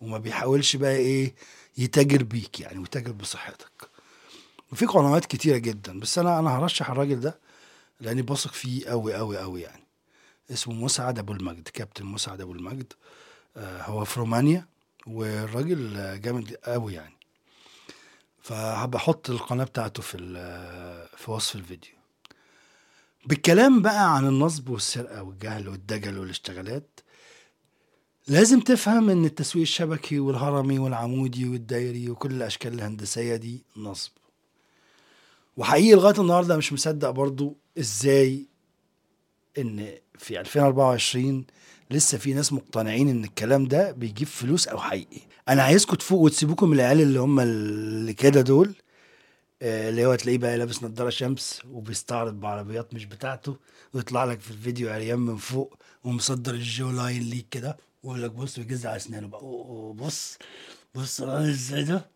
وما 0.00 0.18
بيحاولش 0.18 0.76
بقى 0.76 0.96
إيه 0.96 1.34
يتاجر 1.78 2.22
بيك 2.22 2.60
يعني 2.60 2.78
ويتاجر 2.78 3.12
بصحتك. 3.12 3.88
وفي 4.72 4.86
قنوات 4.86 5.26
كتيرة 5.26 5.56
جدا 5.56 6.00
بس 6.00 6.18
أنا 6.18 6.38
أنا 6.38 6.58
هرشح 6.58 6.90
الراجل 6.90 7.20
ده 7.20 7.38
لأني 8.00 8.22
بثق 8.22 8.52
فيه 8.52 8.86
قوي 8.88 9.14
قوي 9.14 9.38
قوي 9.38 9.60
يعني. 9.62 9.82
اسمه 10.50 10.74
مسعد 10.74 11.18
أبو 11.18 11.32
المجد 11.32 11.68
كابتن 11.68 12.06
مسعد 12.06 12.40
أبو 12.40 12.52
المجد. 12.52 12.92
آه 13.56 13.82
هو 13.82 14.04
في 14.04 14.20
رومانيا 14.20 14.66
والراجل 15.06 15.96
آه، 15.96 16.16
جامد 16.16 16.54
قوي 16.64 16.94
يعني. 16.94 17.14
فهبقى 18.42 18.98
أحط 18.98 19.30
القناة 19.30 19.64
بتاعته 19.64 20.02
في 20.02 20.16
ال- 20.16 21.08
في 21.16 21.30
وصف 21.30 21.56
الفيديو. 21.56 21.92
بالكلام 23.26 23.82
بقى 23.82 24.16
عن 24.16 24.26
النصب 24.28 24.68
والسرقة 24.68 25.22
والجهل 25.22 25.68
والدجل 25.68 26.18
والاشتغالات 26.18 27.00
لازم 28.28 28.60
تفهم 28.60 29.10
إن 29.10 29.24
التسويق 29.24 29.62
الشبكي 29.62 30.18
والهرمي 30.18 30.78
والعمودي 30.78 31.48
والدايري 31.48 32.10
وكل 32.10 32.30
الأشكال 32.32 32.72
الهندسية 32.74 33.36
دي 33.36 33.64
نصب. 33.76 34.10
وحقيقي 35.56 35.94
لغاية 35.94 36.20
النهارده 36.20 36.56
مش 36.56 36.72
مصدق 36.72 37.10
برضو 37.10 37.56
إزاي 37.78 38.46
إن 39.58 39.88
في 40.18 40.40
2024 40.40 41.44
لسه 41.90 42.18
في 42.18 42.34
ناس 42.34 42.52
مقتنعين 42.52 43.08
إن 43.08 43.24
الكلام 43.24 43.64
ده 43.64 43.90
بيجيب 43.92 44.28
فلوس 44.28 44.68
أو 44.68 44.78
حقيقي. 44.78 45.20
أنا 45.48 45.62
عايزكم 45.62 45.96
تفوقوا 45.96 46.24
وتسيبوكم 46.24 46.68
من 46.68 46.74
العيال 46.74 47.00
اللي 47.00 47.20
هم 47.20 47.40
اللي 47.40 48.12
كده 48.14 48.40
دول 48.40 48.74
اللي 49.62 50.06
هو 50.06 50.14
تلاقيه 50.14 50.38
بقى 50.38 50.56
لابس 50.58 50.82
نضاره 50.82 51.10
شمس 51.10 51.62
وبيستعرض 51.70 52.40
بعربيات 52.40 52.94
مش 52.94 53.04
بتاعته 53.04 53.56
ويطلع 53.92 54.24
لك 54.24 54.40
في 54.40 54.50
الفيديو 54.50 54.90
عريان 54.92 55.18
من 55.18 55.36
فوق 55.36 55.76
ومصدر 56.04 56.54
الجو 56.54 56.90
لاين 56.90 57.22
ليك 57.22 57.46
كده 57.50 57.76
ويقول 58.02 58.22
لك 58.22 58.30
بص 58.30 58.58
ويجز 58.58 58.86
على 58.86 58.96
أسنانه 58.96 59.26
بقى. 59.28 59.40
بص 59.94 60.38
بص 60.94 61.20
إزاي 61.20 61.84
ده؟ 61.84 62.06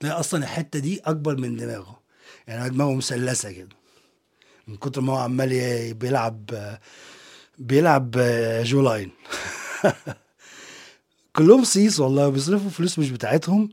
تلاقي 0.00 0.20
أصلا 0.20 0.42
الحتة 0.44 0.78
دي 0.78 1.00
أكبر 1.00 1.36
من 1.36 1.56
دماغه. 1.56 2.00
يعني 2.46 2.70
دماغه 2.70 2.94
مثلثة 2.94 3.52
كده. 3.52 3.68
من 4.68 4.76
كتر 4.76 5.00
ما 5.00 5.12
هو 5.12 5.16
عمال 5.16 5.94
بيلعب 5.94 6.50
بيلعب 7.58 8.10
جو 8.62 8.82
لاين. 8.82 9.10
كلهم 11.36 11.64
سيس 11.64 12.00
والله 12.00 12.28
بيصرفوا 12.28 12.70
فلوس 12.70 12.98
مش 12.98 13.10
بتاعتهم 13.10 13.68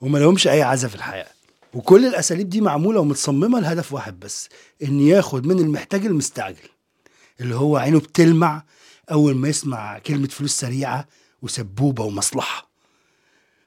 وما 0.00 0.18
لهمش 0.18 0.48
أي 0.48 0.62
عزة 0.62 0.88
في 0.88 0.94
الحياة. 0.94 1.37
وكل 1.78 2.06
الأساليب 2.06 2.48
دي 2.48 2.60
معمولة 2.60 3.00
ومتصممة 3.00 3.60
لهدف 3.60 3.92
واحد 3.92 4.20
بس 4.20 4.48
إن 4.82 5.00
ياخد 5.00 5.46
من 5.46 5.58
المحتاج 5.58 6.06
المستعجل 6.06 6.68
اللي 7.40 7.54
هو 7.54 7.76
عينه 7.76 7.98
بتلمع 8.00 8.64
أول 9.10 9.34
ما 9.36 9.48
يسمع 9.48 9.98
كلمة 9.98 10.28
فلوس 10.28 10.52
سريعة 10.52 11.08
وسبوبة 11.42 12.04
ومصلحة. 12.04 12.70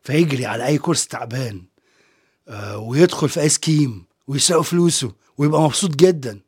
فيجري 0.04 0.46
على 0.46 0.66
أي 0.66 0.78
كورس 0.78 1.08
تعبان 1.08 1.64
آه، 2.48 2.78
ويدخل 2.78 3.30
في 3.30 3.42
اي 3.42 3.50
scam 3.50 4.06
ويسرقوا 4.28 4.64
فلوسه 4.64 5.12
ويبقى 5.38 5.62
مبسوط 5.62 5.96
جدا 5.96 6.40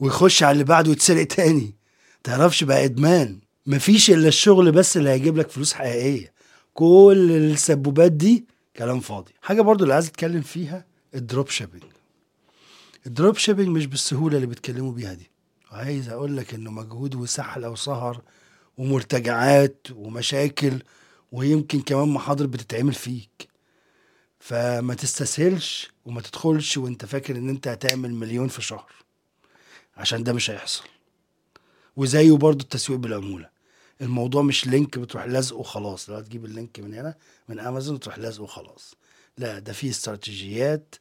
ويخش 0.00 0.42
على 0.42 0.52
اللي 0.52 0.64
بعده 0.64 0.90
ويتسرق 0.90 1.26
تاني. 1.26 1.74
تعرفش 2.24 2.64
بقى 2.64 2.84
إدمان. 2.84 3.40
مفيش 3.66 4.10
إلا 4.10 4.28
الشغل 4.28 4.72
بس 4.72 4.96
اللي 4.96 5.10
هيجيب 5.10 5.36
لك 5.36 5.50
فلوس 5.50 5.72
حقيقية. 5.72 6.32
كل 6.74 7.30
السبوبات 7.30 8.12
دي 8.12 8.57
كلام 8.78 9.00
فاضي. 9.00 9.32
حاجة 9.42 9.60
برضو 9.60 9.84
اللي 9.84 9.94
عايز 9.94 10.06
أتكلم 10.06 10.42
فيها 10.42 10.84
ال 11.14 11.48
dropshipping. 11.48 11.84
ال 13.06 13.36
dropshipping 13.36 13.68
مش 13.68 13.86
بالسهولة 13.86 14.36
اللي 14.36 14.46
بيتكلموا 14.46 14.92
بيها 14.92 15.14
دي. 15.14 15.30
عايز 15.70 16.08
أقول 16.08 16.36
لك 16.36 16.54
إنه 16.54 16.70
مجهود 16.70 17.14
وسحله 17.14 17.70
وسهر 17.70 18.22
ومرتجعات 18.78 19.86
ومشاكل 19.92 20.82
ويمكن 21.32 21.80
كمان 21.80 22.08
محاضر 22.08 22.46
بتتعمل 22.46 22.94
فيك. 22.94 23.48
فما 24.40 24.94
تستسهلش 24.94 25.90
وما 26.04 26.20
تدخلش 26.20 26.76
وأنت 26.76 27.04
فاكر 27.04 27.36
إن 27.36 27.48
أنت 27.48 27.68
هتعمل 27.68 28.14
مليون 28.14 28.48
في 28.48 28.62
شهر. 28.62 28.92
عشان 29.96 30.22
ده 30.22 30.32
مش 30.32 30.50
هيحصل. 30.50 30.84
وزيه 31.96 32.32
برضو 32.32 32.62
التسويق 32.64 32.98
بالعمولة. 32.98 33.57
الموضوع 34.00 34.42
مش 34.42 34.66
link 34.66 34.98
بتروح 34.98 35.24
لازقه 35.24 35.56
وخلاص. 35.58 36.10
لا 36.10 36.20
تجيب 36.20 36.44
ال 36.44 36.51
link 36.51 36.80
من 36.80 36.94
هنا 36.94 37.14
من 37.48 37.60
أمازون 37.60 37.94
وتروح 37.94 38.18
لازقه 38.18 38.42
وخلاص. 38.42 38.94
لا 39.38 39.58
ده 39.58 39.72
فيه 39.72 39.90
استراتيجيات 39.90 40.94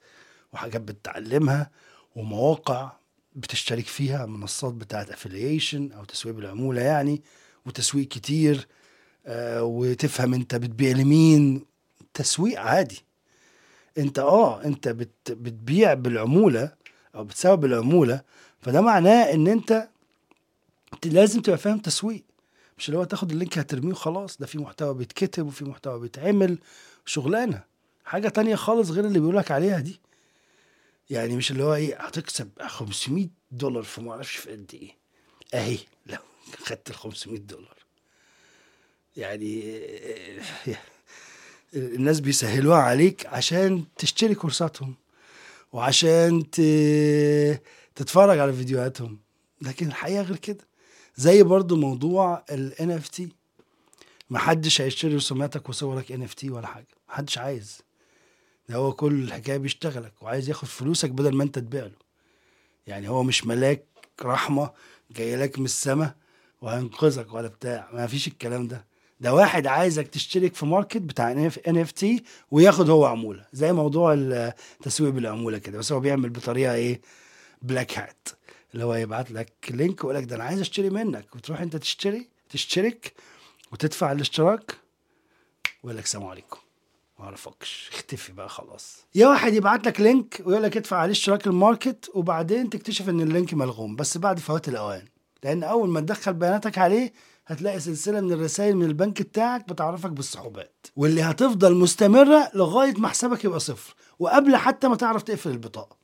وحاجات 0.54 0.82
بتتعلمها 0.82 1.72
ومواقع 2.16 2.92
بتشترك 3.36 3.86
فيها 3.86 4.25
منصات 4.25 4.74
بتاعت 4.74 5.12
affiliation 5.12 5.96
أو 5.96 6.04
تسويق 6.08 6.36
بالعمولة 6.36 6.82
يعني 6.82 7.22
وتسويق 7.66 8.08
كتير 8.08 8.68
آه 9.25 9.63
وتفهم 9.63 10.34
أنت 10.34 10.56
بتبيع 10.56 10.92
لمين. 10.98 11.66
تسويق 12.13 12.60
عادي. 12.60 13.04
أنت 13.98 14.20
آه 14.20 14.63
أنت 14.63 14.88
بت 14.88 15.32
بتبيع 15.32 15.94
بالعمولة 15.94 16.72
أو 17.16 17.24
بتسوق 17.24 17.54
بالعمولة 17.54 18.22
فده 18.62 18.82
معناه 18.82 19.34
إن 19.34 19.48
أنت 19.48 19.89
لازم 21.06 21.42
تبقى 21.42 21.58
فاهم 21.58 21.80
تسويق. 21.80 22.24
مش 22.77 22.89
اللي 22.89 23.00
هو 23.00 23.03
تاخد 23.03 23.31
اللينك 23.31 23.57
هترميه 23.57 23.91
وخلاص 23.91 24.38
ده 24.38 24.46
في 24.48 24.57
محتوى 24.57 24.93
بيتكتب 24.93 25.46
وفي 25.48 25.65
محتوى 25.65 26.00
بيتعمل. 26.00 26.57
شغلانة 27.05 27.63
حاجة 28.05 28.29
تانية 28.29 28.55
خالص 28.55 28.89
غير 28.89 29.05
اللي 29.05 29.19
بيقولك 29.19 29.51
عليها 29.51 29.79
دي. 29.79 30.00
يعني 31.10 31.36
مش 31.36 31.51
اللي 31.51 31.63
هو 31.63 31.75
إيه 31.75 31.96
هتكسب 32.01 32.50
500 32.62 33.27
دولار 33.51 33.84
في 33.84 34.01
ما 34.01 34.12
أعرفش 34.12 34.36
في 34.36 34.51
قد 34.51 34.72
إيه. 34.74 34.96
أهي 35.53 35.77
لو 36.05 36.17
خدت 36.57 36.89
ال 36.89 36.96
500 36.96 37.39
دولار. 37.39 37.77
يعني 39.17 39.81
الناس 41.74 42.19
بيسهلوها 42.19 42.77
عليك 42.77 43.25
عشان 43.25 43.84
تشتري 43.98 44.36
كورساتهم 44.36 44.96
وعشان. 45.74 46.51
تتفرج 47.96 48.39
على 48.39 48.53
فيديوهاتهم. 48.53 49.19
لكن 49.62 49.88
الحقيقة 49.88 50.22
غير 50.22 50.38
كده. 50.38 50.67
زي 51.18 51.44
برضو 51.44 51.76
موضوع 51.76 52.44
ال 52.52 52.74
NFT 53.02 53.22
محدش 54.30 54.82
هيشتري 54.82 55.16
رسوماتك 55.16 55.70
وصورك 55.70 56.14
NFT 56.14 56.44
ولا 56.50 56.68
حاجة. 56.68 56.88
محدش 57.10 57.38
عايز. 57.38 57.82
ده 58.70 58.76
هو 58.76 58.94
كل 58.94 59.24
الحكاية 59.24 59.58
بيشتغلك 59.58 60.14
وعايز 60.22 60.50
ياخد 60.50 60.68
فلوسك 60.68 61.10
بدل 61.10 61.36
ما 61.36 61.44
انت 61.44 61.60
تبيع 61.60 61.84
له. 61.84 61.92
يعني 62.88 63.10
هو 63.10 63.24
مش 63.24 63.46
ملاك 63.46 63.86
رحمة 64.22 64.72
جاي 65.12 65.36
لك 65.36 65.60
من 65.60 65.66
السما 65.66 66.16
وهينقذك 66.62 67.34
ولا 67.34 67.48
بتاع. 67.48 67.90
ما 67.94 68.08
فيش 68.08 68.28
الكلام 68.28 68.68
ده. 68.68 68.86
ده 69.20 69.34
واحد 69.34 69.68
عايزك 69.68 70.08
تشترك 70.08 70.56
في 70.56 70.66
ماركت 70.66 71.02
بتاع 71.02 71.50
NFT 71.68 72.06
وياخد 72.52 72.90
هو 72.90 73.06
عمولة. 73.06 73.46
زي 73.54 73.74
موضوع 73.74 74.14
التسويق 74.14 75.12
بالعمولة 75.12 75.58
كده. 75.58 75.78
بس 75.78 75.92
هو 75.92 76.00
بيعمل 76.00 76.30
بطريقة 76.30 76.74
إيه؟ 76.74 77.02
black 77.62 77.98
hat 78.00 78.27
اللي 78.74 78.86
هو 78.86 78.94
يبعت 78.96 79.32
لك 79.32 79.54
link 79.70 80.04
ويقول 80.04 80.16
لك 80.16 80.24
ده 80.30 80.36
أنا 80.36 80.44
عايز 80.44 80.60
أشتري 80.60 80.90
منك. 80.90 81.36
وتروح 81.36 81.62
أنت 81.62 81.76
تشتري 81.76 82.30
تشترك 82.50 83.14
وتدفع 83.72 84.12
الاشتراك 84.12 84.76
ويقول 85.84 85.98
لك 85.98 86.06
سلام 86.06 86.26
عليكم. 86.26 86.58
ما 87.20 87.26
أعرفكش. 87.26 87.90
اختفي 87.94 88.34
بقى 88.34 88.50
خلاص. 88.50 89.06
يا 89.16 89.28
واحد 89.28 89.54
يبعت 89.54 89.88
لك 89.88 90.02
لينك 90.02 90.42
ويقول 90.46 90.64
لك 90.64 90.78
ادفع 90.78 90.98
عليه 90.98 91.12
اشتراك 91.12 91.48
الماركت 91.48 92.12
وبعدين 92.14 92.70
تكتشف 92.70 93.10
إن 93.10 93.22
ال 93.22 93.28
link 93.28 93.54
ملغوم. 93.54 93.96
بس 93.96 94.18
بعد 94.18 94.40
فوات 94.40 94.68
الأوان. 94.68 95.06
لأن 95.44 95.64
أول 95.64 95.90
ما 95.90 96.00
تدخل 96.00 96.34
بياناتك 96.34 96.78
عليه 96.78 97.14
هتلاقي 97.48 97.80
سلسلة 97.80 98.22
من 98.22 98.32
الرسائل 98.34 98.76
من 98.78 98.86
البنك 98.86 99.22
بتاعك 99.22 99.70
بتعرفك 99.70 100.10
بالصعوبات 100.12 100.88
واللي 100.96 101.22
هتفضل 101.22 101.76
مستمرة 101.76 102.52
لغاية 102.54 102.94
ما 102.98 103.08
حسابك 103.08 103.46
يبقى 103.46 103.60
صفر. 103.60 103.96
وقبل 104.20 104.56
حتى 104.56 104.88
ما 104.88 104.96
تعرف 104.96 105.24
تقفل 105.24 105.50
البطاقة. 105.50 105.98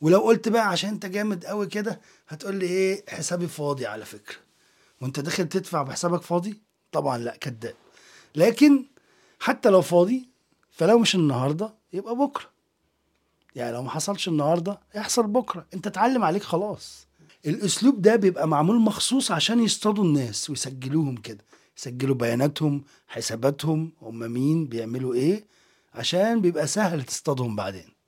ولو 0.00 0.20
قلت 0.20 0.48
بقى 0.48 0.68
عشان 0.68 0.90
انت 0.90 1.06
جامد 1.06 1.44
قوي 1.44 1.66
كده 1.66 2.00
هتقول 2.28 2.56
لي 2.56 2.66
إيه 2.66 3.04
حسابي 3.08 3.48
فاضي 3.48 3.86
على 3.86 4.04
فكرة. 4.04 4.36
وانت 5.00 5.20
داخل 5.20 5.48
تدفع 5.48 5.82
بحسابك 5.82 6.22
فاضي؟ 6.22 6.60
طبعا 6.92 7.18
لا 7.18 7.36
كذاب. 7.36 7.74
لكن 8.34 8.84
حتى 9.40 9.68
لو 9.70 9.82
فاضي 9.82 10.28
فلو 10.70 10.98
مش 10.98 11.14
النهارده 11.14 11.74
يبقى 11.92 12.16
بكرة. 12.16 12.50
يعني 13.54 13.72
لو 13.72 13.82
ما 13.82 13.90
حصلش 13.90 14.28
النهارده 14.28 14.80
يحصل 14.94 15.26
بكرة. 15.26 15.66
انت 15.74 15.86
اتعلم 15.86 16.24
عليك 16.24 16.42
خلاص. 16.42 17.06
الأسلوب 17.46 18.02
ده 18.02 18.16
بيبقى 18.16 18.48
معمول 18.48 18.80
مخصوص 18.80 19.30
عشان 19.30 19.60
يصطادوا 19.64 20.04
الناس 20.04 20.50
ويسجلوهم 20.50 21.16
كده. 21.16 21.44
يسجلوا 21.78 22.14
بياناتهم 22.14 22.84
حساباتهم 23.08 23.92
هم 24.02 24.18
مين 24.18 24.66
بيعملوا 24.66 25.14
إيه 25.14 25.44
عشان 25.94 26.40
بيبقى 26.40 26.66
سهل 26.66 27.02
تصطادهم 27.04 27.56
بعدين. 27.56 27.99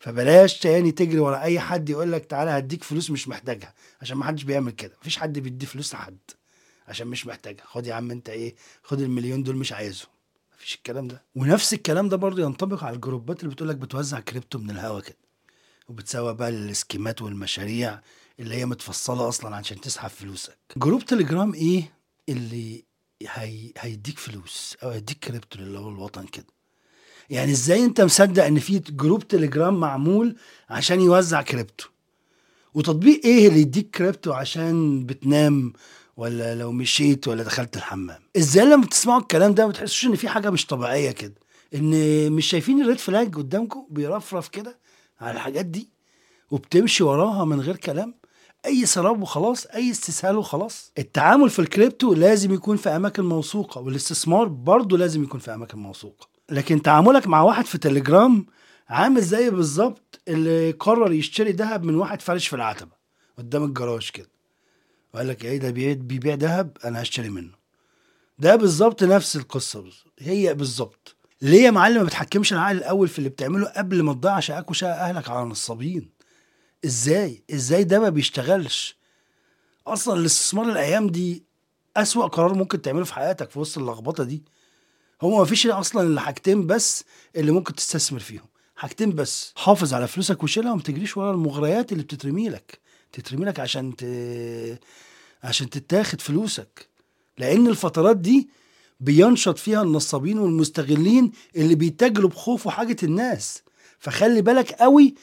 فبلاش 0.00 0.58
تاني 0.58 0.92
تجري 0.92 1.18
ورا 1.18 1.40
أي 1.42 1.60
حد 1.60 1.88
يقول 1.90 2.12
لك 2.12 2.24
تعالى 2.24 2.50
هديك 2.50 2.84
فلوس 2.84 3.10
مش 3.10 3.28
محتاجها 3.28 3.74
عشان 4.02 4.16
ما 4.16 4.24
حدش 4.24 4.42
بيعمل 4.42 4.72
كده. 4.72 4.96
مفيش 5.00 5.16
حد 5.18 5.38
بيدي 5.38 5.66
فلوس 5.66 5.94
لحد 5.94 6.18
عشان 6.88 7.06
مش 7.06 7.26
محتاجها. 7.26 7.64
خد 7.64 7.86
يا 7.86 7.94
عم 7.94 8.10
أنت 8.10 8.28
إيه 8.28 8.54
خد 8.82 9.00
المليون 9.00 9.42
دول 9.42 9.56
مش 9.56 9.72
عايزهم. 9.72 10.08
مفيش 10.56 10.74
الكلام 10.74 11.08
ده. 11.08 11.22
ونفس 11.34 11.74
الكلام 11.74 12.08
ده 12.08 12.16
برضه 12.16 12.42
ينطبق 12.42 12.84
على 12.84 12.96
ال 12.96 13.01
groups 13.01 13.35
ات 13.35 13.40
اللي 13.42 13.54
بتقول 13.54 13.68
لك 13.68 13.76
بتوزع 13.76 14.20
كريبتو 14.20 14.58
من 14.58 14.70
الهوا 14.70 15.00
كده 15.00 15.16
وبتسوق 15.88 16.34
بقى 16.34 16.48
ال 16.48 16.60
scam 16.60 17.10
ات 17.10 17.22
والمشاريع 17.22 18.00
اللي 18.40 18.54
هي 18.54 18.66
متفصلة 18.66 19.28
أصلا 19.28 19.56
عشان 19.56 19.80
تسحب 19.80 20.08
فلوسك. 20.10 20.58
group 20.76 21.04
تليجرام 21.04 21.54
إيه 21.54 21.92
اللي 22.28 22.84
هي... 23.26 23.72
هيديك 23.78 24.18
فلوس 24.18 24.76
أو 24.82 24.90
هيديك 24.90 25.18
كريبتو 25.18 25.58
اللي 25.58 25.78
هو 25.78 25.88
الوطن 25.88 26.26
كده؟ 26.26 26.46
يعني 27.30 27.52
إزاي 27.52 27.84
أنت 27.84 28.00
مصدق 28.00 28.44
إن 28.44 28.58
في 28.58 28.78
group 28.78 29.28
تليجرام 29.28 29.80
معمول 29.80 30.36
عشان 30.70 31.00
يوزع 31.00 31.42
كريبتو؟ 31.42 31.86
وتطبيق 32.74 33.20
إيه 33.24 33.48
اللي 33.48 33.60
يديك 33.60 33.90
كريبتو 33.96 34.32
عشان 34.32 35.06
بتنام 35.06 35.72
ولا 36.16 36.54
لو 36.54 36.72
مشيت 36.72 37.28
ولا 37.28 37.42
دخلت 37.42 37.76
الحمام؟ 37.76 38.20
إزاي 38.36 38.64
لما 38.64 38.82
بتسمعوا 38.86 39.20
الكلام 39.20 39.54
ده 39.54 39.64
ما 39.66 39.70
بتحسوش 39.70 40.04
إن 40.04 40.14
في 40.14 40.28
حاجة 40.28 40.50
مش 40.50 40.66
طبيعية 40.66 41.10
كده؟ 41.10 41.34
إن 41.74 42.32
مش 42.32 42.46
شايفين 42.46 42.82
ال 42.82 42.86
red 42.86 42.98
flag 42.98 43.34
قدامكم 43.36 43.86
بيرفرف 43.90 44.48
كده 44.48 44.78
على 45.20 45.34
الحاجات 45.34 45.66
دي 45.66 45.88
وبتمشي 46.50 47.02
وراها 47.04 47.44
من 47.44 47.60
غير 47.60 47.76
كلام؟ 47.76 48.14
أي 48.66 48.86
سراب 48.86 49.22
وخلاص؟ 49.22 49.66
أي 49.66 49.90
استسهال 49.90 50.36
وخلاص؟ 50.36 50.92
التعامل 50.98 51.50
في 51.50 51.58
الكريبتو 51.58 52.14
لازم 52.14 52.54
يكون 52.54 52.76
في 52.76 52.88
أماكن 52.88 53.24
موثوقة 53.24 53.80
والاستثمار 53.80 54.48
برضه 54.48 54.98
لازم 54.98 55.22
يكون 55.22 55.40
في 55.40 55.54
أماكن 55.54 55.78
موثوقة. 55.78 56.28
لكن 56.50 56.82
تعاملك 56.82 57.26
مع 57.26 57.42
واحد 57.42 57.64
في 57.64 57.78
تليجرام 57.78 58.46
عامل 58.88 59.22
زي 59.22 59.50
بالظبط 59.50 60.20
اللي 60.28 60.70
قرر 60.70 61.12
يشتري 61.12 61.52
ذهب 61.52 61.84
من 61.84 61.94
واحد 61.94 62.22
فارش 62.22 62.48
في 62.48 62.56
العتبة 62.56 62.92
قدام 63.38 63.64
الجراج 63.64 64.10
كده. 64.10 64.28
وقال 65.14 65.28
لك 65.28 65.44
إيه 65.44 65.58
ده 65.58 65.70
بيبيع 65.94 66.34
ذهب 66.34 66.76
أنا 66.84 67.02
هشتري 67.02 67.28
منه. 67.28 67.52
ده 68.38 68.56
بالظبط 68.56 69.02
نفس 69.02 69.36
القصة 69.36 69.80
بالظبط 69.80 70.12
هي 70.18 70.54
بالظبط. 70.54 71.16
ليه 71.42 71.62
يا 71.64 71.70
معلم 71.70 71.96
ما 71.96 72.02
بتحكمش 72.02 72.52
العقل 72.52 72.76
الأول 72.76 73.08
في 73.08 73.18
اللي 73.18 73.28
بتعمله 73.28 73.66
قبل 73.68 74.02
ما 74.02 74.12
تضيع 74.12 74.40
شقاك 74.40 74.70
وشقى 74.70 74.92
أهلك 74.92 75.28
على 75.30 75.44
نصابين 75.48 76.10
إزاي؟ 76.84 77.42
إزاي 77.54 77.84
ده 77.84 78.00
ما 78.00 78.08
بيشتغلش؟ 78.08 78.96
أصلا 79.86 80.20
الاستثمار 80.20 80.68
الأيام 80.68 81.06
دي 81.08 81.44
أسوأ 81.96 82.26
قرار 82.26 82.54
ممكن 82.54 82.82
تعمله 82.82 83.04
في 83.04 83.14
حياتك 83.14 83.50
في 83.50 83.58
وسط 83.58 83.78
اللخبطة 83.78 84.24
دي. 84.24 84.42
هو 85.20 85.38
ما 85.38 85.44
فيش 85.44 85.66
أصلا 85.66 86.02
إلا 86.02 86.20
حاجتين 86.20 86.66
بس 86.66 87.04
اللي 87.36 87.52
ممكن 87.52 87.74
تستثمر 87.74 88.18
فيهم. 88.20 88.44
حاجتين 88.76 89.14
بس 89.14 89.52
حافظ 89.56 89.94
على 89.94 90.08
فلوسك 90.08 90.42
وشيلها 90.42 90.72
وما 90.72 90.82
تجريش 90.82 91.16
ورا 91.16 91.32
المغريات 91.32 91.92
اللي 91.92 92.02
بتترمي 92.02 92.48
لك. 92.48 92.78
تترمي 93.12 93.44
لك 93.46 93.60
عشان 93.60 93.96
ت... 93.96 94.04
عشان 95.42 95.70
تتاخد 95.70 96.20
فلوسك. 96.20 96.88
لأن 97.38 97.66
الفترات 97.66 98.16
دي 98.16 98.48
بينشط 99.00 99.58
فيها 99.58 99.82
النصابين 99.82 100.38
والمستغلين 100.38 101.32
اللي 101.56 101.74
بيتاجروا 101.74 102.30
بخوف 102.30 102.66
وحاجة 102.66 102.96
الناس. 103.02 103.62
فخلي 103.98 104.42
بالك 104.42 104.72
قوي 104.72 105.14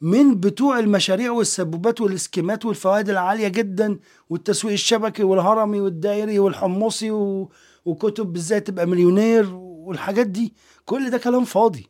من 0.00 0.40
بتوع 0.40 0.78
المشاريع 0.78 1.30
والسبوبات 1.30 2.00
والإسكيمات 2.00 2.64
والفوائد 2.64 3.08
العالية 3.08 3.48
جدا 3.48 3.98
والتسويق 4.30 4.72
الشبكي 4.72 5.22
والهرمي 5.22 5.80
والدائري 5.80 6.38
والحمصي 6.38 7.10
و... 7.10 7.50
وكتب 7.84 8.36
إزاي 8.36 8.60
تبقى 8.60 8.86
مليونير 8.86 9.54
والحاجات 9.54 10.26
دي 10.26 10.54
كل 10.84 11.10
ده 11.10 11.18
كلام 11.18 11.44
فاضي. 11.44 11.86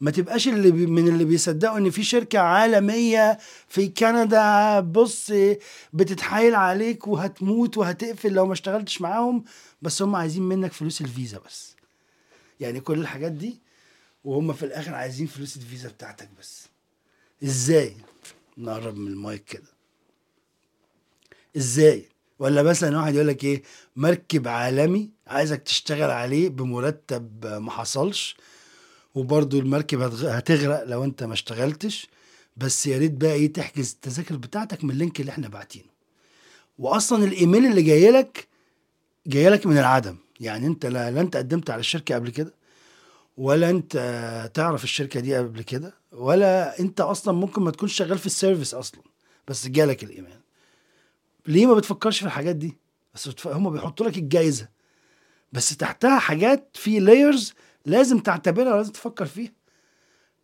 ما 0.00 0.10
تبقاش 0.10 0.48
اللي 0.48 0.70
بي 0.70 0.86
من 0.86 1.08
اللي 1.08 1.24
بيصدقوا 1.24 1.78
إن 1.78 1.90
في 1.90 2.02
شركة 2.04 2.38
عالمية 2.38 3.38
في 3.68 3.88
كندا 3.88 4.80
بص 4.80 5.32
بتتحايل 5.92 6.54
عليك 6.54 7.06
وهتموت 7.08 7.78
وهتقفل 7.78 8.32
لو 8.32 8.46
ما 8.46 8.52
اشتغلتش 8.52 9.00
معاهم 9.00 9.44
بس 9.82 10.02
هم 10.02 10.16
عايزين 10.16 10.42
منك 10.42 10.72
فلوس 10.72 11.00
الفيزا 11.00 11.38
بس. 11.38 11.76
يعني 12.60 12.80
كل 12.80 12.98
الحاجات 12.98 13.32
دي 13.32 13.60
وهم 14.24 14.52
في 14.52 14.62
الآخر 14.66 14.94
عايزين 14.94 15.26
فلوس 15.26 15.56
الفيزا 15.56 15.88
بتاعتك 15.88 16.28
بس. 16.40 16.66
إزاي 17.44 17.96
نقرب 18.58 18.96
من 18.96 19.06
المايك 19.12 19.44
كده؟ 19.44 19.68
إزاي؟ 21.56 22.08
ولا 22.44 22.62
مثلا 22.62 22.98
واحد 22.98 23.14
يقول 23.14 23.28
لك 23.28 23.44
إيه 23.44 23.62
مركب 23.96 24.48
عالمي 24.48 25.10
عايزك 25.26 25.62
تشتغل 25.62 26.10
عليه 26.10 26.48
بمرتب 26.48 27.46
ما 27.46 27.70
حصلش 27.70 28.36
وبرضه 29.14 29.58
المركب 29.58 30.00
هتغ- 30.00 30.24
هتغرق 30.24 30.84
لو 30.84 31.04
أنت 31.04 31.22
ما 31.22 31.32
اشتغلتش 31.32 32.06
بس 32.56 32.86
يا 32.86 32.98
ريت 32.98 33.12
بقى 33.12 33.32
إيه 33.32 33.52
تحجز 33.52 33.92
التذاكر 33.92 34.36
بتاعتك 34.36 34.84
من 34.84 34.90
ال 34.90 34.96
link 34.96 35.20
اللي 35.20 35.30
إحنا 35.32 35.48
باعتينه. 35.48 35.84
واصلا 36.78 37.24
الإيميل 37.24 37.66
اللي 37.66 37.82
جاي 37.82 38.10
لك 38.10 38.46
جاي 39.26 39.48
لك 39.50 39.66
من 39.66 39.78
العدم. 39.78 40.16
يعني 40.40 40.66
أنت 40.66 40.86
لا, 40.86 41.10
لا 41.10 41.20
أنت 41.20 41.36
قدمت 41.36 41.70
على 41.70 41.80
الشركة 41.80 42.14
قبل 42.14 42.30
كده 42.30 42.54
ولا 43.36 43.70
أنت 43.70 43.92
تعرف 44.54 44.84
الشركة 44.84 45.20
دي 45.20 45.36
قبل 45.36 45.62
كده 45.62 45.94
ولا 46.12 46.80
أنت 46.80 47.00
أصلا 47.00 47.34
ممكن 47.34 47.62
ما 47.62 47.70
تكونش 47.70 47.94
شغال 47.94 48.18
في 48.18 48.26
ال 48.26 48.32
service 48.32 48.74
أصلا 48.74 49.00
بس 49.48 49.66
جالك 49.68 50.04
الإيميل. 50.04 50.38
ليه 51.46 51.66
ما 51.66 51.74
بتفكرش 51.74 52.18
في 52.18 52.26
الحاجات 52.26 52.56
دي؟ 52.56 52.78
بس. 53.14 53.46
هم 53.46 53.70
بيحطوا 53.70 54.06
لك 54.06 54.16
الجايزة. 54.16 54.68
بس 55.52 55.76
تحتها 55.76 56.18
حاجات 56.18 56.70
في 56.74 57.00
لايرز 57.00 57.54
لازم 57.86 58.18
تعتبرها 58.18 58.74
ولازم 58.74 58.92
تفكر 58.92 59.26
فيها. 59.26 59.52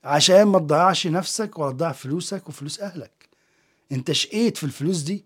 عشان 0.05 0.43
ما 0.43 0.59
تضيعش 0.59 1.07
نفسك 1.07 1.59
ولا 1.59 1.73
تضيع 1.73 1.93
فلوسك 1.93 2.49
وفلوس 2.49 2.81
أهلك. 2.81 3.29
انت 3.93 4.13
شقيت 4.13 4.57
في 4.57 4.65
الفلوس 4.65 4.99
دي 4.99 5.25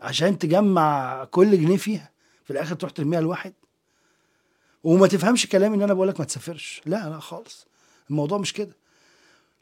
عشان 0.00 0.38
تجمع 0.38 1.24
كل 1.24 1.60
جنيه 1.60 1.76
فيها. 1.76 2.10
في 2.44 2.52
الآخر 2.52 2.74
تروح 2.74 2.92
ترميها 2.92 3.20
لواحد. 3.20 3.54
وما 4.84 5.06
تفهمش 5.06 5.46
كلامي 5.46 5.76
إن 5.76 5.82
أنا 5.82 5.94
بقول 5.94 6.08
لك 6.08 6.20
ما 6.20 6.26
تسافرش. 6.26 6.82
لا 6.86 7.08
لا 7.08 7.20
خالص. 7.20 7.66
الموضوع 8.10 8.38
مش 8.38 8.52
كده. 8.52 8.76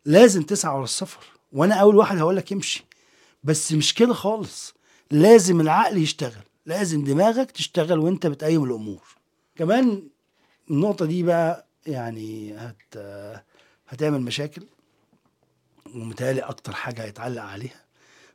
لازم 0.05 0.43
تسعى 0.43 0.75
ورا 0.75 0.85
السفر. 0.85 1.25
وأنا 1.53 1.75
أول 1.75 1.97
واحد 1.97 2.19
هقول 2.19 2.37
لك 2.37 2.53
امشي. 2.53 2.85
بس 3.45 3.73
مش 3.73 3.95
كده 3.95 4.15
خالص. 4.15 4.75
لازم 5.11 5.61
العقل 5.61 5.97
يشتغل 5.99 6.43
لازم 6.67 7.05
دماغك 7.05 7.51
تشتغل 7.51 7.99
وانت 7.99 8.27
بتقيم 8.27 8.65
الأمور. 8.65 9.03
كمان 9.57 10.09
النقطة 10.71 11.07
دي 11.07 11.23
بقى 11.23 11.67
يعني 11.87 12.55
هت 12.57 12.97
هتعمل 13.89 14.21
مشاكل 14.21 14.67
ومتهيألي 15.95 16.41
أكتر 16.41 16.73
حاجة 16.73 17.03
هيتعلق 17.05 17.43
عليها 17.43 17.85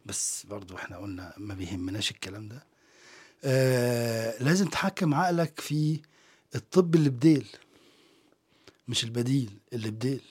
بس 0.06 0.46
برضو 0.46 0.76
إحنا 0.76 0.98
قلنا 0.98 1.34
ما 1.38 1.54
بيهمناش 1.54 2.12
الكلام 2.12 2.48
ده. 2.48 2.64
آه 3.44 4.44
لازم 4.44 4.68
تحكم 4.68 5.14
عقلك 5.14 5.60
في 5.60 6.02
الطب 6.56 6.96
اللي 6.96 7.10
بديل 7.10 7.48
مش 8.88 9.04
البديل 9.04 9.58
اللي 9.74 9.92
بديل 9.92 10.22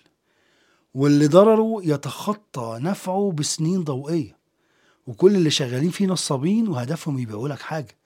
واللي 0.94 1.26
ضرره 1.26 1.80
يتخطى 1.82 2.78
نفعه 2.82 3.32
بسنين 3.34 3.84
ضوئية. 3.84 4.37
وكل 5.08 5.34
اللي 5.36 5.50
شغالين 5.50 5.90
فيه 5.90 6.06
نصابين 6.06 6.68
وهدفهم 6.68 7.18
يبيعوا 7.18 7.48
لك 7.48 7.60
حاجة. 7.60 7.96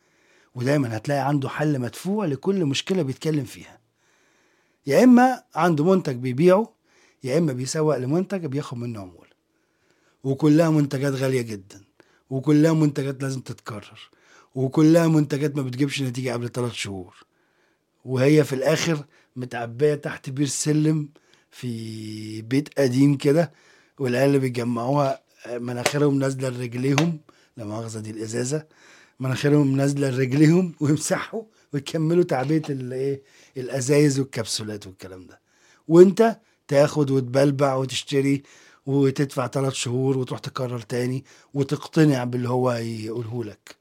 ودايما 0.54 0.96
هتلاقي 0.96 1.20
عنده 1.28 1.48
حل 1.48 1.78
مدفوع 1.78 2.26
لكل 2.26 2.64
مشكلة 2.64 3.02
بيتكلم 3.02 3.44
فيها. 3.44 3.78
يا 4.86 5.04
إما 5.04 5.42
عنده 5.54 5.84
منتج 5.84 6.16
بيبيعه 6.16 6.72
يا 7.24 7.38
إما 7.38 7.52
بيسوق 7.52 7.96
لمنتج 7.96 8.46
بياخد 8.46 8.78
منه 8.78 9.00
عمولة. 9.00 9.32
وكلها 10.24 10.70
منتجات 10.70 11.12
غالية 11.12 11.42
جدا. 11.42 11.84
وكلها 12.30 12.72
منتجات 12.72 13.22
لازم 13.22 13.40
تتكرر. 13.40 14.10
وكلها 14.54 15.08
منتجات 15.08 15.56
ما 15.56 15.62
بتجيبش 15.62 16.02
نتيجة 16.02 16.32
قبل 16.32 16.48
ثلاث 16.48 16.72
شهور. 16.72 17.16
وهي 18.04 18.44
في 18.44 18.52
الآخر 18.52 19.04
متعبية 19.36 19.94
تحت 19.94 20.30
بير 20.30 20.46
سلم 20.46 21.08
في 21.50 22.42
بيت 22.42 22.78
قديم 22.78 23.16
كده 23.16 23.52
والعيال 23.98 24.28
اللي 24.28 24.38
بيجمعوها 24.38 25.21
مناخيرهم 25.50 26.18
نازلة 26.18 26.48
لرجليهم 26.48 27.20
لا 27.56 27.64
مؤاخذه 27.64 28.00
دي 28.00 28.10
الإزازة. 28.10 28.66
مناخيرهم 29.20 29.76
نازلة 29.76 30.10
لرجليهم 30.10 30.74
ويمسحوا 30.80 31.42
ويكملوا 31.72 32.24
تعبئة 32.24 32.72
الايه 32.72 33.22
الأزايز 33.56 34.18
والكبسولات 34.20 34.86
والكلام 34.86 35.26
ده. 35.26 35.40
وأنت 35.88 36.36
تاخد 36.68 37.10
وتبلبع 37.10 37.74
وتشتري 37.74 38.42
وتدفع 38.86 39.46
ثلاث 39.46 39.72
شهور 39.72 40.18
وتروح 40.18 40.40
تكرر 40.40 40.80
تاني 40.80 41.24
وتقتنع 41.54 42.24
باللي 42.24 42.48
هو 42.48 42.72
يقوله 42.72 43.44
لك. 43.44 43.76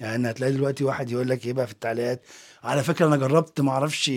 يعني 0.00 0.30
هتلاقي 0.30 0.52
دلوقتي 0.52 0.84
واحد 0.84 1.10
يقول 1.10 1.28
لك 1.28 1.46
إيه 1.46 1.52
بقى 1.52 1.66
في 1.66 1.72
التعليقات 1.72 2.22
على 2.62 2.82
فكرة 2.82 3.06
أنا 3.06 3.16
جربت 3.16 3.60
ما 3.60 3.70
أعرفش 3.70 4.12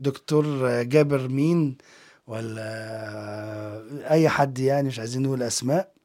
دكتور 0.00 0.44
جابر 0.82 1.28
مين 1.28 1.76
ولا 2.26 4.10
أي 4.10 4.28
حد 4.28 4.58
يعني 4.58 4.88
مش 4.88 4.98
عايزين 4.98 5.22
نقول 5.22 5.42
أسماء. 5.42 5.97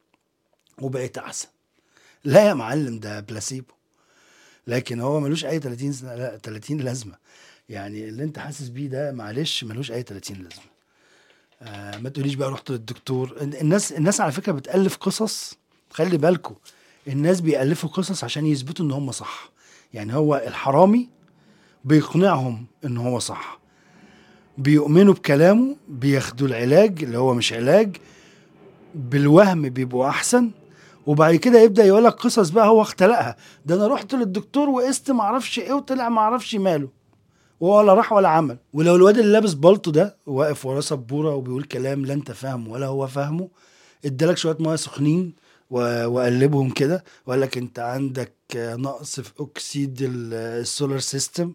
وبقيت 0.84 1.18
أحسن. 1.18 1.48
لا 2.24 2.48
يا 2.48 2.54
معلم 2.54 3.00
ده 3.00 3.20
بلاسيبو. 3.20 3.74
لكن 4.68 5.00
هو 5.00 5.20
ملوش 5.20 5.46
أي 5.46 5.60
30 5.60 5.94
سنه 5.94 6.16
لا 6.16 6.38
30 6.44 6.78
لازمة. 6.78 7.16
يعني 7.70 8.10
اللي 8.10 8.24
أنت 8.24 8.40
حاسس 8.40 8.68
بيه 8.68 8.88
ده 8.88 9.12
معلش 9.12 9.64
ملوش 9.64 9.92
أي 9.92 10.04
30 10.04 10.38
لازمة. 10.38 10.64
آه 11.62 11.98
ما 11.98 12.10
تقوليش 12.10 12.34
بقى 12.36 12.52
رحت 12.52 12.72
للدكتور. 12.72 13.38
الناس 13.42 13.92
الناس 13.94 14.22
على 14.22 14.32
فكرة 14.32 14.52
بتألف 14.52 14.98
قصص. 14.98 15.54
خلي 15.90 16.18
بالكم 16.18 16.56
الناس 17.08 17.42
بيألفوا 17.42 17.90
قصص 17.90 18.24
عشان 18.24 18.46
يثبتوا 18.46 18.86
إن 18.86 18.92
هم 18.92 19.12
صح. 19.12 19.52
يعني 19.94 20.14
هو 20.16 20.36
الحرامي 20.48 21.10
بيقنعهم 21.86 22.66
إن 22.86 22.98
هو 22.98 23.20
صح. 23.20 23.60
بيؤمنوا 24.58 25.14
بكلامه 25.14 25.76
بياخدوا 25.88 26.48
العلاج 26.48 27.04
اللي 27.04 27.18
هو 27.18 27.34
مش 27.34 27.54
علاج. 27.54 27.98
بالوهم 28.96 29.62
بيبقوا 29.70 30.10
أحسن. 30.10 30.52
وبعد 31.08 31.36
كده 31.36 31.60
يبدأ 31.62 31.86
يقول 31.86 32.04
لك 32.04 32.14
قصص 32.14 32.50
بقى 32.50 32.68
هو 32.68 32.82
اختلقها. 32.82 33.36
ده 33.66 33.76
أنا 33.76 33.88
رحت 33.88 34.14
للدكتور 34.14 34.70
وقست 34.70 35.12
معرفش 35.12 35.60
إيه 35.60 35.74
وطلع 35.74 36.10
معرفش 36.10 36.56
ماله. 36.56 36.90
ولا 37.60 37.94
راح 37.94 38.14
ولا 38.14 38.30
عمل. 38.30 38.58
ولو 38.74 38.96
الواد 38.96 39.18
اللي 39.18 39.32
لابس 39.34 39.54
بالطو 39.54 39.92
ده 39.92 40.18
واقف 40.26 40.66
وراه 40.66 40.80
سبورة 40.82 41.36
وبيقول 41.36 41.64
كلام 41.64 42.06
لا 42.06 42.14
أنت 42.14 42.32
فاهمه 42.32 42.72
ولا 42.72 42.88
هو 42.88 43.08
فاهمه 43.08 43.50
ادالك 44.06 44.38
شوية 44.38 44.58
ميه 44.60 44.76
سخنين 44.76 45.34
وقلبهم 45.70 46.70
كده. 46.70 47.04
وقال 47.26 47.42
لك 47.42 47.58
أنت 47.58 47.80
عندك 47.80 48.34
نقص 48.56 49.20
في 49.20 49.32
أكسيد 49.40 50.02
ال- 50.02 50.34
السولار 50.34 51.00
سيستم 51.00 51.54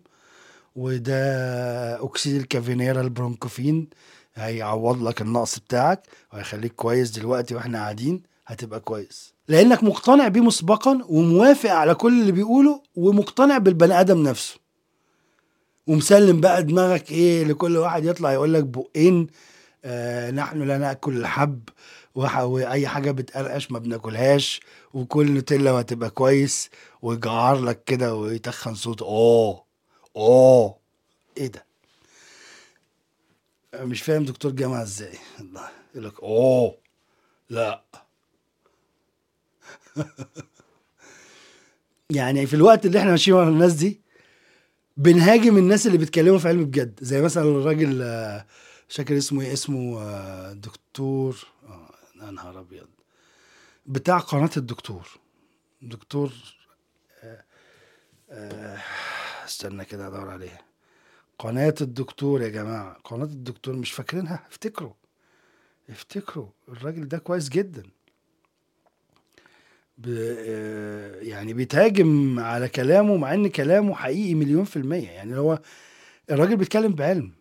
وده 0.76 2.04
أكسيد 2.04 2.36
الكافينيرا 2.40 3.00
البرونكوفين. 3.00 3.88
هيعوض 4.34 5.02
لك 5.02 5.20
النقص 5.20 5.58
بتاعك 5.58 6.02
وهيخليك 6.32 6.72
كويس 6.74 7.10
دلوقتي 7.10 7.54
وإحنا 7.54 7.78
قاعدين. 7.78 8.22
هتبقى 8.46 8.80
كويس. 8.80 9.34
لأنك 9.48 9.84
مقتنع 9.84 10.28
بيه 10.28 10.40
مسبقا 10.40 11.00
وموافق 11.08 11.70
على 11.70 11.94
كل 11.94 12.20
اللي 12.20 12.32
بيقوله 12.32 12.82
ومقتنع 12.96 13.58
بالبني 13.58 14.00
آدم 14.00 14.22
نفسه. 14.22 14.58
ومسلم 15.86 16.40
بقى 16.40 16.62
دماغك 16.62 17.10
إيه 17.12 17.44
لكل 17.44 17.76
واحد 17.76 18.04
يطلع 18.04 18.32
يقول 18.32 18.54
لك 18.54 18.64
بقين 18.64 19.26
آه 19.84 20.30
نحن 20.30 20.62
لا 20.62 20.78
نأكل 20.78 21.16
الحب 21.16 21.68
وأي 22.14 22.88
حاجة 22.88 23.10
بتقرقش 23.10 23.70
ما 23.72 23.78
بناكلهاش 23.78 24.60
وكل 24.94 25.32
نوتيلا 25.32 25.72
وهتبقى 25.72 26.10
كويس 26.10 26.70
ويجعر 27.02 27.60
لك 27.60 27.84
كده 27.84 28.14
ويتخن 28.14 28.74
صوت. 28.74 29.02
آه 29.02 29.64
آه 30.16 30.78
إيه 31.36 31.46
ده؟ 31.46 31.66
مش 33.74 34.02
فاهم 34.02 34.24
دكتور 34.24 34.50
جامعة 34.52 34.82
إزاي؟ 34.82 35.14
الله 35.40 35.68
يقول 35.94 36.06
لك 36.06 36.22
آه 36.22 36.74
لا. 37.50 37.82
يعني 42.10 42.46
في 42.46 42.54
الوقت 42.54 42.86
اللي 42.86 42.98
إحنا 42.98 43.10
ماشيين 43.10 43.36
ورا 43.36 43.48
الناس 43.48 43.72
دي 43.72 44.00
بنهاجم 44.96 45.56
الناس 45.56 45.86
اللي 45.86 45.98
بيتكلموا 45.98 46.38
في 46.38 46.48
علم 46.48 46.64
بجد 46.64 46.98
زي 47.02 47.22
مثلا 47.22 47.42
الراجل 47.44 48.02
آه، 48.02 48.46
مش 48.88 48.96
فاكر 48.96 49.16
اسمه 49.18 49.42
إيه 49.42 49.52
اسمه 49.52 50.00
آه، 50.02 50.52
دكتور 50.52 51.46
آه 51.68 51.94
يا 52.22 52.30
نهار 52.30 52.60
أبيض. 52.60 52.88
بتاع 53.86 54.18
قناة 54.18 54.50
الدكتور. 54.56 55.08
دكتور 55.82 56.32
آه، 57.22 57.44
آه، 58.30 58.78
استنى 59.46 59.84
كده 59.84 60.06
أدور 60.08 60.30
عليها 60.30 60.58
قناة 61.38 61.74
الدكتور 61.80 62.42
يا 62.42 62.48
جماعة. 62.48 62.96
قناة 63.04 63.24
الدكتور 63.24 63.74
مش 63.76 63.92
فاكرينها؟ 63.92 64.46
افتكروا. 64.50 64.92
افتكروا. 65.90 66.48
الراجل 66.68 67.08
ده 67.08 67.18
كويس 67.18 67.48
جدا. 67.48 67.82
آه، 67.82 67.88
يعني 71.22 71.52
بيتهاجم 71.52 72.40
على 72.40 72.68
كلامه 72.68 73.16
مع 73.16 73.34
إن 73.34 73.48
كلامه 73.48 73.94
حقيقي 73.94 74.34
مليون 74.34 74.64
في 74.64 74.76
المية. 74.76 75.10
يعني 75.10 75.36
هو 75.36 75.60
الراجل 76.30 76.56
بيتكلم 76.56 76.92
بعلم. 76.92 77.32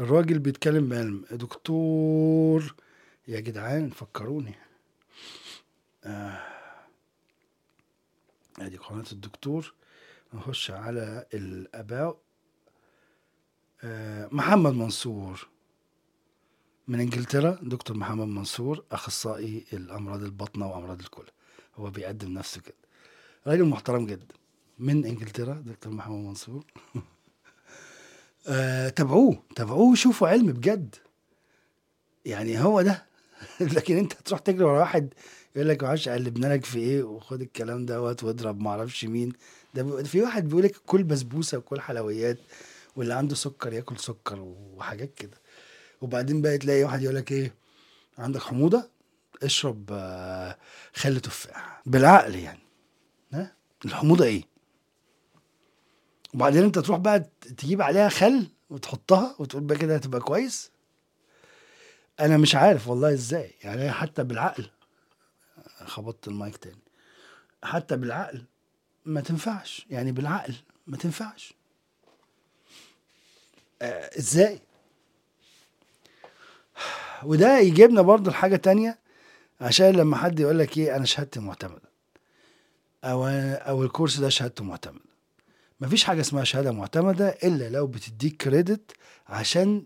الراجل 0.00 0.38
بيتكلم 0.38 0.88
بعلم. 0.88 1.24
دكتور 1.30 2.74
يا 3.28 3.40
جدعان 3.40 3.90
فكروني. 3.90 4.54
آه. 6.04 6.42
أدي 8.58 8.76
قناة 8.76 9.04
الدكتور. 9.12 9.74
نخش 10.34 10.70
على 10.70 11.26
الأباء. 11.34 12.18
آه. 13.82 14.28
محمد 14.32 14.72
منصور. 14.72 15.48
من 16.88 17.00
إنجلترا 17.00 17.58
دكتور 17.62 17.96
محمد 17.96 18.26
منصور 18.26 18.84
أخصائي 18.92 19.64
الأمراض 19.72 20.22
البطنة 20.22 20.66
وأمراض 20.70 21.00
الكلى 21.00 21.30
هو 21.76 21.90
بيقدم 21.90 22.32
نفسه 22.32 22.60
كده. 22.60 22.74
راجل 23.46 23.64
محترم 23.64 24.06
جدا. 24.06 24.34
من 24.78 25.04
إنجلترا 25.04 25.62
دكتور 25.66 25.92
محمد 25.92 26.24
منصور. 26.24 26.64
آه 28.48 28.88
تابعوه 28.88 29.42
تابعوه 29.56 29.90
وشوفوا 29.92 30.28
علم 30.28 30.46
بجد. 30.52 30.94
يعني 32.24 32.58
هو 32.60 32.82
ده. 32.82 33.06
لكن 33.60 33.96
أنت 33.96 34.12
تروح 34.12 34.40
تجري 34.40 34.64
ورا 34.64 34.80
واحد 34.80 35.14
يقول 35.56 35.68
لك 35.68 35.82
معرفش 35.82 36.08
قلبنا 36.08 36.54
لك 36.54 36.64
في 36.64 36.78
إيه؟ 36.78 37.02
وخد 37.02 37.40
الكلام 37.40 37.86
دوت 37.86 38.24
واضرب 38.24 38.60
معرفش 38.60 39.04
مين. 39.04 39.32
ده 39.74 40.02
في 40.02 40.22
واحد 40.22 40.48
بيقول 40.48 40.62
لك 40.62 40.76
كل 40.86 41.02
بسبوسة 41.02 41.58
وكل 41.58 41.80
حلويات 41.80 42.38
واللي 42.96 43.14
عنده 43.14 43.34
سكر 43.34 43.72
ياكل 43.72 43.98
سكر 43.98 44.40
وحاجات 44.76 45.14
كده. 45.14 45.38
وبعدين 46.00 46.42
بقى 46.42 46.58
تلاقي 46.58 46.84
واحد 46.84 47.02
يقول 47.02 47.16
لك 47.16 47.32
إيه 47.32 47.54
عندك 48.18 48.40
حموضة؟ 48.42 48.90
اشرب 49.42 49.88
آه، 49.92 50.58
خل 50.94 51.20
تفاح. 51.20 51.82
بالعقل 51.86 52.34
يعني. 52.34 52.60
ها؟ 53.32 53.56
الحموضة 53.84 54.24
إيه؟ 54.24 54.42
وبعدين 56.34 56.62
أنت 56.64 56.78
تروح 56.78 56.98
بقى 56.98 57.30
تجيب 57.40 57.82
عليها 57.82 58.08
خل 58.08 58.48
وتحطها 58.70 59.36
وتقول 59.38 59.62
بقى 59.62 59.78
كده 59.78 59.94
هتبقى 59.94 60.20
كويس؟ 60.20 60.70
أنا 62.20 62.36
مش 62.36 62.54
عارف 62.54 62.88
والله 62.88 63.12
إزاي. 63.12 63.54
يعني 63.62 63.92
حتى 63.92 64.24
بالعقل 64.24 64.70
خبطت 65.84 66.28
المايك 66.28 66.56
تاني. 66.56 66.78
حتى 67.62 67.96
بالعقل 67.96 68.44
ما 69.04 69.20
تنفعش. 69.20 69.86
يعني 69.90 70.12
بالعقل 70.12 70.54
ما 70.86 70.96
تنفعش. 70.96 71.54
آه 73.82 74.18
إزاي؟ 74.18 74.60
وده 77.22 77.58
يجيبنا 77.58 78.02
برضو 78.02 78.30
لحاجة 78.30 78.56
تانية 78.56 78.98
عشان 79.60 79.90
لما 79.90 80.16
حد 80.16 80.40
يقول 80.40 80.58
لك 80.58 80.78
إيه 80.78 80.96
أنا 80.96 81.04
شهادتي 81.04 81.40
معتمدة. 81.40 81.88
أو 83.04 83.26
أو 83.28 83.82
الكورس 83.84 84.16
ده 84.20 84.28
شهادته 84.28 84.64
معتمدة. 84.64 85.00
مفيش 85.80 86.04
حاجة 86.04 86.20
اسمها 86.20 86.44
شهادة 86.44 86.72
معتمدة 86.72 87.28
إلا 87.28 87.68
لو 87.68 87.86
بتديك 87.86 88.36
كريدت 88.42 88.92
عشان 89.28 89.84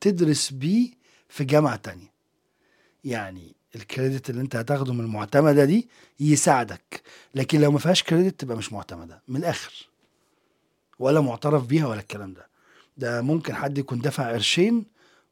تدرس 0.00 0.50
بيه 0.50 0.90
في 1.28 1.44
جامعة 1.44 1.76
تانية. 1.76 2.12
يعني 3.04 3.54
الكريدت 3.74 4.30
اللي 4.30 4.40
أنت 4.40 4.56
هتاخده 4.56 4.92
من 4.92 5.00
المعتمدة 5.00 5.64
دي 5.64 5.88
يساعدك. 6.20 7.02
لكن 7.34 7.60
لو 7.60 7.70
ما 7.70 7.78
فيهاش 7.78 8.02
كريدت 8.02 8.40
تبقى 8.40 8.56
مش 8.56 8.72
معتمدة 8.72 9.22
من 9.28 9.36
الآخر. 9.36 9.88
ولا 10.98 11.20
معترف 11.20 11.66
بيها 11.66 11.86
ولا 11.86 12.00
الكلام 12.00 12.34
ده. 12.34 12.46
ده 12.96 13.22
ممكن 13.22 13.54
حد 13.54 13.78
يكون 13.78 14.00
دفع 14.00 14.32
قرشين 14.32 14.84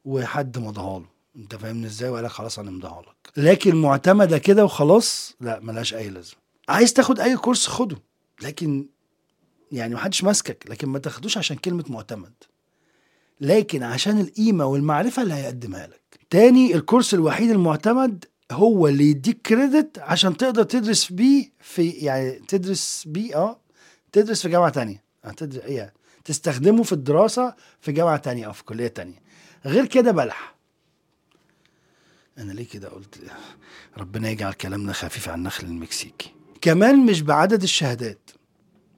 وحد 0.05 0.57
مضاها 0.57 0.99
له 0.99 1.05
انت 1.35 1.55
فاهمني 1.55 1.85
إزاي؟ 1.87 2.09
وقال 2.09 2.23
لك 2.23 2.31
خلاص 2.31 2.59
أنا 2.59 2.71
مضاها 2.71 3.01
لك. 3.01 3.31
لكن 3.37 3.75
معتمدة 3.75 4.37
كده 4.37 4.65
وخلاص 4.65 5.33
لا 5.41 5.59
ملهاش 5.59 5.93
أي 5.93 6.09
لازمة. 6.09 6.37
عايز 6.69 6.93
تاخد 6.93 7.19
أي 7.19 7.37
كورس 7.37 7.67
خده. 7.67 7.97
لكن 8.41 8.87
يعني 9.71 9.95
محدش 9.95 10.23
ماسكك. 10.23 10.65
لكن 10.69 10.87
ما 10.89 10.99
تاخدوش 10.99 11.37
عشان 11.37 11.57
كلمة 11.57 11.83
معتمد. 11.87 12.33
لكن 13.41 13.83
عشان 13.83 14.19
القيمة 14.19 14.65
والمعرفة 14.65 15.21
اللي 15.23 15.33
هيقدمها 15.33 15.87
لك. 15.87 16.19
تاني 16.29 16.75
الكورس 16.75 17.13
الوحيد 17.13 17.49
المعتمد 17.51 18.25
هو 18.51 18.87
اللي 18.87 19.03
يديك 19.09 19.41
كريدت 19.41 19.99
عشان 19.99 20.37
تقدر 20.37 20.63
تدرس 20.63 21.11
بيه 21.11 21.51
في 21.59 21.89
يعني 21.89 22.31
تدرس 22.31 23.03
بيه 23.07 23.35
آه 23.35 23.59
تدرس 24.11 24.41
في 24.41 24.49
جامعة 24.49 24.69
تانية. 24.69 25.03
هتدرس 25.23 25.63
يعني 25.65 25.93
تستخدمه 26.25 26.83
في 26.83 26.91
الدراسة 26.91 27.55
في 27.81 27.91
جامعة 27.91 28.17
تانية 28.17 28.45
أو 28.45 28.53
في 28.53 28.63
كلية 28.63 28.87
تانية. 28.87 29.20
غير 29.65 29.85
كده 29.85 30.11
بلح. 30.11 30.55
أنا 32.37 32.51
ليه 32.53 32.67
كده 32.67 32.89
قلت 32.89 33.19
ربنا 33.97 34.29
يجعل 34.29 34.53
كلامنا 34.53 34.93
خفيف 34.93 35.29
على 35.29 35.35
النخل 35.37 35.67
المكسيكي. 35.67 36.33
كمان 36.61 37.05
مش 37.05 37.21
بعدد 37.21 37.63
الشهادات 37.63 38.29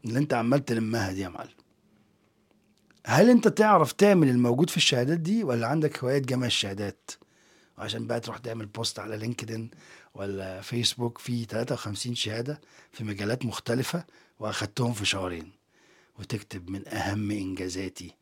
اللي 0.06 0.20
أنت 0.20 0.34
عمال 0.34 0.66
تلمها 0.66 1.12
دي 1.12 1.22
يا 1.22 1.30
معلم. 1.30 1.50
هل 3.06 3.30
أنت 3.30 3.48
تعرف 3.48 3.92
تعمل 3.92 4.30
الموجود 4.30 4.70
في 4.70 4.78
الشهادات 4.78 5.18
دي 5.20 5.44
ولا 5.44 5.68
عندك 5.68 6.04
هواية 6.04 6.18
جمع 6.18 6.46
الشهادات؟ 6.46 7.12
وعشان 7.78 8.08
بقى 8.08 8.20
تروح 8.20 8.38
تعمل 8.38 8.66
post 8.66 9.00
على 9.00 9.18
لينكدين 9.18 9.72
ولا 10.14 10.62
فيسبوك 10.62 11.18
في 11.18 11.46
53 11.46 12.16
شهادة 12.16 12.62
في 12.92 13.04
مجالات 13.04 13.46
مختلفة 13.46 14.04
وأخدتهم 14.40 14.94
في 14.94 15.06
شهرين. 15.06 15.52
وتكتب 16.20 16.70
من 16.70 16.88
أهم 16.88 17.32
إنجازاتي 17.32 18.16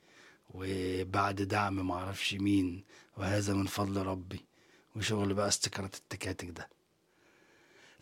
وبعد 0.53 1.35
دعم 1.35 1.73
معرفش 1.75 2.33
مين 2.33 2.83
وهذا 3.17 3.53
من 3.53 3.65
فضل 3.65 4.01
ربي. 4.05 4.45
وشغل 4.95 5.33
بقى 5.33 5.47
استكارة 5.47 5.91
التكاتك 5.97 6.49
ده. 6.49 6.69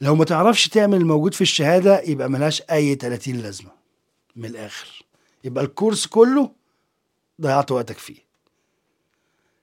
لو 0.01 0.15
ما 0.15 0.25
تعرفش 0.25 0.67
تعمل 0.67 0.97
الموجود 0.97 1.33
في 1.33 1.41
الشهادة 1.41 2.01
يبقى 2.01 2.29
ملهاش 2.29 2.61
أي 2.71 2.95
30 2.95 3.35
لازمة. 3.35 3.71
من 4.35 4.45
الآخر. 4.45 5.03
يبقى 5.43 5.63
الكورس 5.63 6.05
كله 6.07 6.51
ضيعت 7.41 7.71
وقتك 7.71 7.97
فيه. 7.97 8.17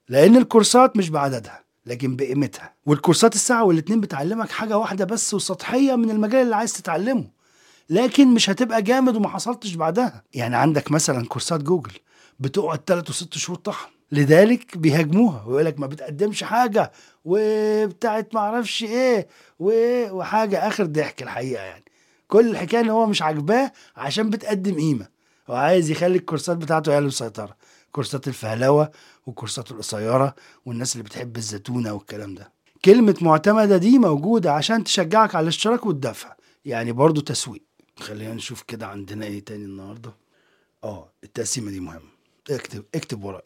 لأن 0.09 0.37
الكورسات 0.37 0.97
مش 0.97 1.09
بعددها 1.11 1.65
لكن 1.87 2.17
بقيمتها. 2.17 2.75
والكورسات 2.87 3.35
الساعة 3.35 3.65
والاتنين 3.65 4.01
بتعلمك 4.01 4.51
حاجة 4.51 4.79
واحدة 4.79 5.05
بس 5.05 5.35
وسطحية 5.35 5.97
من 5.97 6.11
المجال 6.11 6.43
اللي 6.43 6.57
عايز 6.57 6.73
تتعلمه. 6.73 7.31
لكن 7.91 8.35
مش 8.35 8.51
هتبقى 8.51 8.83
جامد 8.83 9.17
وما 9.17 9.29
حصلتش 9.29 9.75
بعدها. 9.75 10.23
يعني 10.35 10.57
عندك 10.57 10.91
مثلا 10.93 11.27
كورسات 11.27 11.63
جوجل. 11.63 11.93
بتقعد 12.41 12.81
ثلاث 12.87 13.11
وست 13.11 13.35
شهور 13.39 13.59
طحن. 13.59 13.91
لذلك 14.13 14.79
بيهاجموها 14.79 15.45
ويقول 15.47 15.65
لك 15.65 15.81
ما 15.81 15.87
بتقدمش 15.87 16.43
حاجة 16.43 16.93
وبتاعت 17.25 18.35
ما 18.35 18.41
أعرفش 18.41 18.83
إيه 18.83 19.29
وحاجة 19.61 20.69
آخر 20.69 20.87
ضحك 20.87 21.23
الحقيقة 21.23 21.63
يعني. 21.63 21.85
كل 22.29 22.51
الحكاية 22.51 22.81
إن 22.81 22.89
هو 22.89 23.07
مش 23.07 23.23
عاجباه 23.23 23.73
عشان 23.97 24.31
بتقدم 24.31 24.75
قيمة 24.75 25.09
وعايز 25.49 25.91
يخلي 25.91 26.17
الكورسات 26.19 26.57
بتاعته 26.57 26.93
هي 26.93 26.99
اللي 26.99 27.09
مسيطرة. 27.09 27.57
كورسات 27.93 28.29
الفهلوة 28.29 28.91
والكورسات 29.27 29.71
القصيرة 29.71 30.35
والناس 30.67 30.93
اللي 30.93 31.05
بتحب 31.05 31.37
الزتونة 31.37 31.93
والكلام 31.93 32.35
ده. 32.35 32.53
كلمة 32.85 33.17
معتمدة 33.21 33.77
دي 33.77 33.99
موجودة 33.99 34.53
عشان 34.53 34.85
تشجعك 34.85 35.35
على 35.35 35.43
الاشتراك 35.43 35.87
والدفع. 35.87 36.35
يعني 36.65 36.93
برضو 36.93 37.21
تسويق. 37.21 37.63
خلينا 37.99 38.35
نشوف 38.35 38.63
كده 38.63 38.87
عندنا 38.87 39.27
إيه 39.27 39.45
تاني 39.45 39.65
النهارده. 39.65 40.15
آه 40.85 41.13
التقسيمة 41.25 41.71
دي 41.71 41.81
مهمة. 41.81 42.16
اكتب 42.51 42.85
اكتب 42.95 43.25
ورايا. 43.25 43.43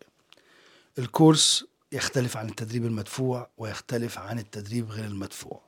الكورس 0.98 1.64
يختلف 1.92 2.36
عن 2.36 2.48
التدريب 2.48 2.84
المدفوع 2.86 3.50
ويختلف 3.58 4.18
عن 4.18 4.38
التدريب 4.38 4.90
غير 4.90 5.04
المدفوع. 5.04 5.60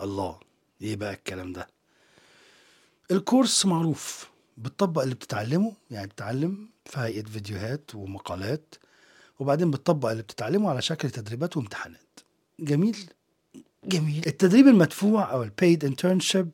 الله 0.00 0.40
إيه 0.82 0.96
بقى 0.96 1.12
الكلام 1.14 1.52
ده؟ 1.52 1.68
الكورس 3.10 3.66
معروف 3.66 4.30
بتطبق 4.58 5.02
اللي 5.02 5.14
بتتعلمه 5.14 5.72
يعني 5.90 6.06
بتتعلم 6.06 6.68
في 6.86 7.00
هيئة 7.00 7.24
فيديوهات 7.24 7.94
ومقالات 7.94 8.74
وبعدين 9.38 9.70
بتطبق 9.70 10.10
اللي 10.10 10.22
بتتعلمه 10.22 10.70
على 10.70 10.82
شكل 10.82 11.10
تدريبات 11.10 11.56
وامتحانات. 11.56 12.20
جميل؟ 12.60 13.10
جميل. 13.84 14.22
التدريب 14.26 14.66
المدفوع 14.66 15.32
أو 15.32 15.42
البيد 15.42 15.84
انترنشيب 15.84 16.50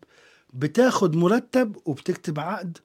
بتاخد 0.53 1.17
مرتب 1.17 1.77
وبتكتب 1.85 2.41
عقد 2.41 2.79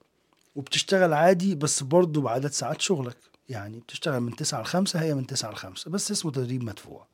وبتشتغل 0.56 1.14
عادي 1.14 1.56
بس 1.56 1.84
برضه 1.84 2.22
بعدد 2.22 2.52
ساعات 2.52 2.82
شغلك. 2.82 3.18
يعني 3.50 3.80
بتشتغل 3.80 4.20
من 4.20 4.36
9 4.36 4.62
ل 4.62 4.66
5 4.66 5.00
هي 5.00 5.14
من 5.14 5.28
9 5.28 5.52
ل 5.52 5.56
5 5.56 5.92
بس 5.92 6.12
اسمه 6.12 6.32
تدريب 6.32 6.64
مدفوع. 6.64 7.08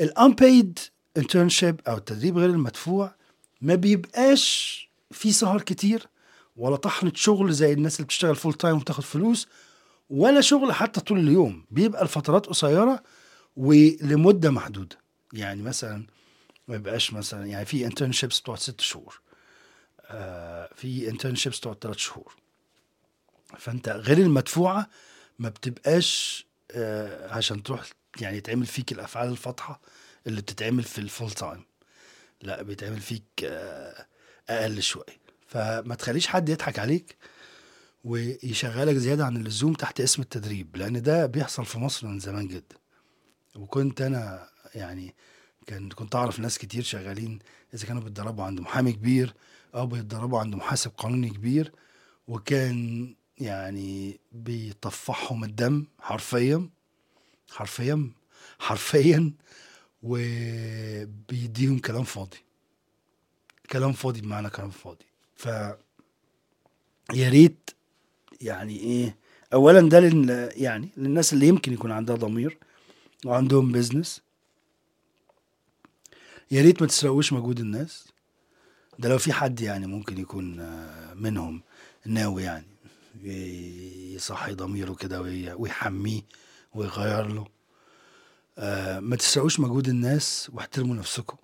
ال 0.00 0.11
unpaid 0.11 0.78
internship 1.16 1.80
أو 1.88 1.96
التدريب 1.96 2.38
غير 2.38 2.50
المدفوع 2.50 3.14
ما 3.60 3.74
بيبقاش 3.74 4.88
في 5.10 5.32
سهر 5.32 5.60
كتير 5.62 6.06
ولا 6.56 6.76
طحنة 6.76 7.12
شغل 7.14 7.52
زي 7.52 7.72
الناس 7.72 7.96
اللي 7.96 8.04
بتشتغل 8.04 8.36
full 8.36 8.54
time 8.54 8.76
وبتاخد 8.76 9.04
فلوس 9.04 9.48
ولا 10.10 10.40
شغل 10.40 10.72
حتى 10.72 11.00
طول 11.00 11.18
اليوم. 11.18 11.64
بيبقى 11.70 12.02
الفترات 12.02 12.46
قصيرة 12.46 13.02
ولمدة 13.56 14.50
محدودة. 14.50 14.96
يعني 15.32 15.62
مثلا 15.62 16.06
ما 16.68 16.76
يبقاش 16.76 17.12
مثلا 17.12 17.46
يعني 17.46 17.64
في 17.64 17.86
internships 17.86 18.40
بتقعد 18.40 18.58
ست 18.58 18.80
شهور. 18.80 19.20
في 20.74 21.08
internships 21.08 21.60
تقعد 21.60 21.76
ثلاث 21.80 21.96
شهور. 21.96 22.36
فأنت 23.58 23.88
غير 23.88 24.18
المدفوعة 24.18 24.88
ما 25.38 25.48
بتبقاش 25.48 26.46
آه 26.72 27.34
عشان 27.34 27.62
تروح 27.62 27.82
يعني 28.20 28.36
يتعمل 28.36 28.66
فيك 28.66 28.92
الأفعال 28.92 29.28
الفاضحة 29.28 29.80
اللي 30.26 30.40
بتتعمل 30.40 30.82
في 30.82 30.98
الفول 30.98 31.30
تايم 31.30 31.64
لا 32.42 32.62
بيتعمل 32.62 33.00
فيك 33.00 33.24
آه 33.44 34.06
أقل 34.48 34.82
شوية. 34.82 35.18
فما 35.46 35.94
تخليش 35.94 36.26
حد 36.26 36.48
يضحك 36.48 36.78
عليك 36.78 37.16
ويشغلك 38.04 38.96
زيادة 38.96 39.24
عن 39.26 39.36
اللزوم 39.36 39.72
تحت 39.72 40.00
اسم 40.00 40.22
التدريب 40.22 40.76
لأن 40.76 41.02
ده 41.02 41.26
بيحصل 41.26 41.66
في 41.66 41.78
مصر 41.78 42.06
من 42.06 42.18
زمان 42.18 42.48
جدا. 42.48 42.76
وكنت 43.56 44.00
أنا 44.00 44.48
يعني 44.74 45.14
كان 45.66 45.88
كنت 45.88 46.14
أعرف 46.14 46.38
ناس 46.40 46.58
كتير 46.58 46.82
شغالين 46.82 47.38
إذا 47.74 47.86
كانوا 47.86 48.02
بيتدربوا 48.02 48.44
عند 48.44 48.60
محامي 48.60 48.92
كبير 48.92 49.34
أو 49.74 49.86
بيتدربوا 49.86 50.38
عند 50.38 50.54
محاسب 50.54 50.90
قانوني 50.98 51.30
كبير 51.30 51.72
وكان 52.28 53.14
يعني 53.38 54.20
بيطفحهم 54.32 55.44
الدم 55.44 55.86
حرفيا 56.00 56.68
حرفيا 57.50 58.10
حرفيا 58.58 59.32
وبيديهم 60.02 61.78
كلام 61.78 62.04
فاضي. 62.04 62.36
كلام 63.70 63.92
فاضي 63.92 64.20
بمعنى 64.20 64.50
كلام 64.50 64.70
فاضي. 64.70 65.04
ف 65.36 65.46
يا 67.14 67.28
ريت 67.28 67.70
يعني 68.40 68.76
إيه 68.78 69.16
اولا 69.52 69.88
ده 69.88 70.00
لل 70.00 70.50
يعني 70.56 70.88
للناس 70.96 71.32
اللي 71.32 71.48
يمكن 71.48 71.72
يكون 71.72 71.92
عندها 71.92 72.16
ضمير 72.16 72.58
وعندهم 73.26 73.72
بيزنس 73.72 74.22
يا 76.50 76.62
ريت 76.62 76.82
ما 76.82 76.88
تسرقوش 76.88 77.32
مجهود 77.32 77.60
الناس. 77.60 78.08
ده 78.98 79.08
لو 79.08 79.18
في 79.18 79.32
حد 79.32 79.60
يعني 79.60 79.86
ممكن 79.86 80.18
يكون 80.18 80.60
آه، 80.60 81.14
منهم 81.14 81.62
ناوي 82.06 82.42
يعني 82.42 82.66
يصحي 84.14 84.54
ضميره 84.54 84.94
كده 84.94 85.22
وي- 85.22 85.52
ويحميه 85.52 86.22
ويغير 86.74 87.26
له. 87.26 87.46
آه 88.58 89.00
ما 89.00 89.16
تسرقوش 89.16 89.60
مجهود 89.60 89.88
الناس 89.88 90.50
واحترموا 90.52 90.94
نفسكم. 90.96 91.36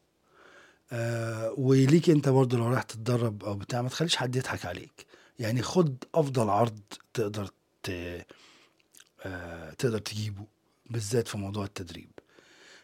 آه 0.93 1.55
وليك 1.59 2.11
انت 2.11 2.29
برضه 2.29 2.59
لو 2.59 2.69
رايح 2.69 2.83
تتدرب 2.83 3.45
أو 3.45 3.55
بتاع 3.55 3.83
ما 3.83 3.89
تخليش 3.89 4.17
حد 4.17 4.37
يضحك 4.37 4.67
عليك. 4.67 5.07
يعني 5.39 5.63
خد 5.63 6.05
افضل 6.15 6.51
عرض 6.51 6.79
تقدر 7.15 7.51
تقدر 9.79 9.99
تجيبه 9.99 10.45
بالذات 10.91 11.29
في 11.29 11.39
موضوع 11.39 11.65
التدريب. 11.65 12.11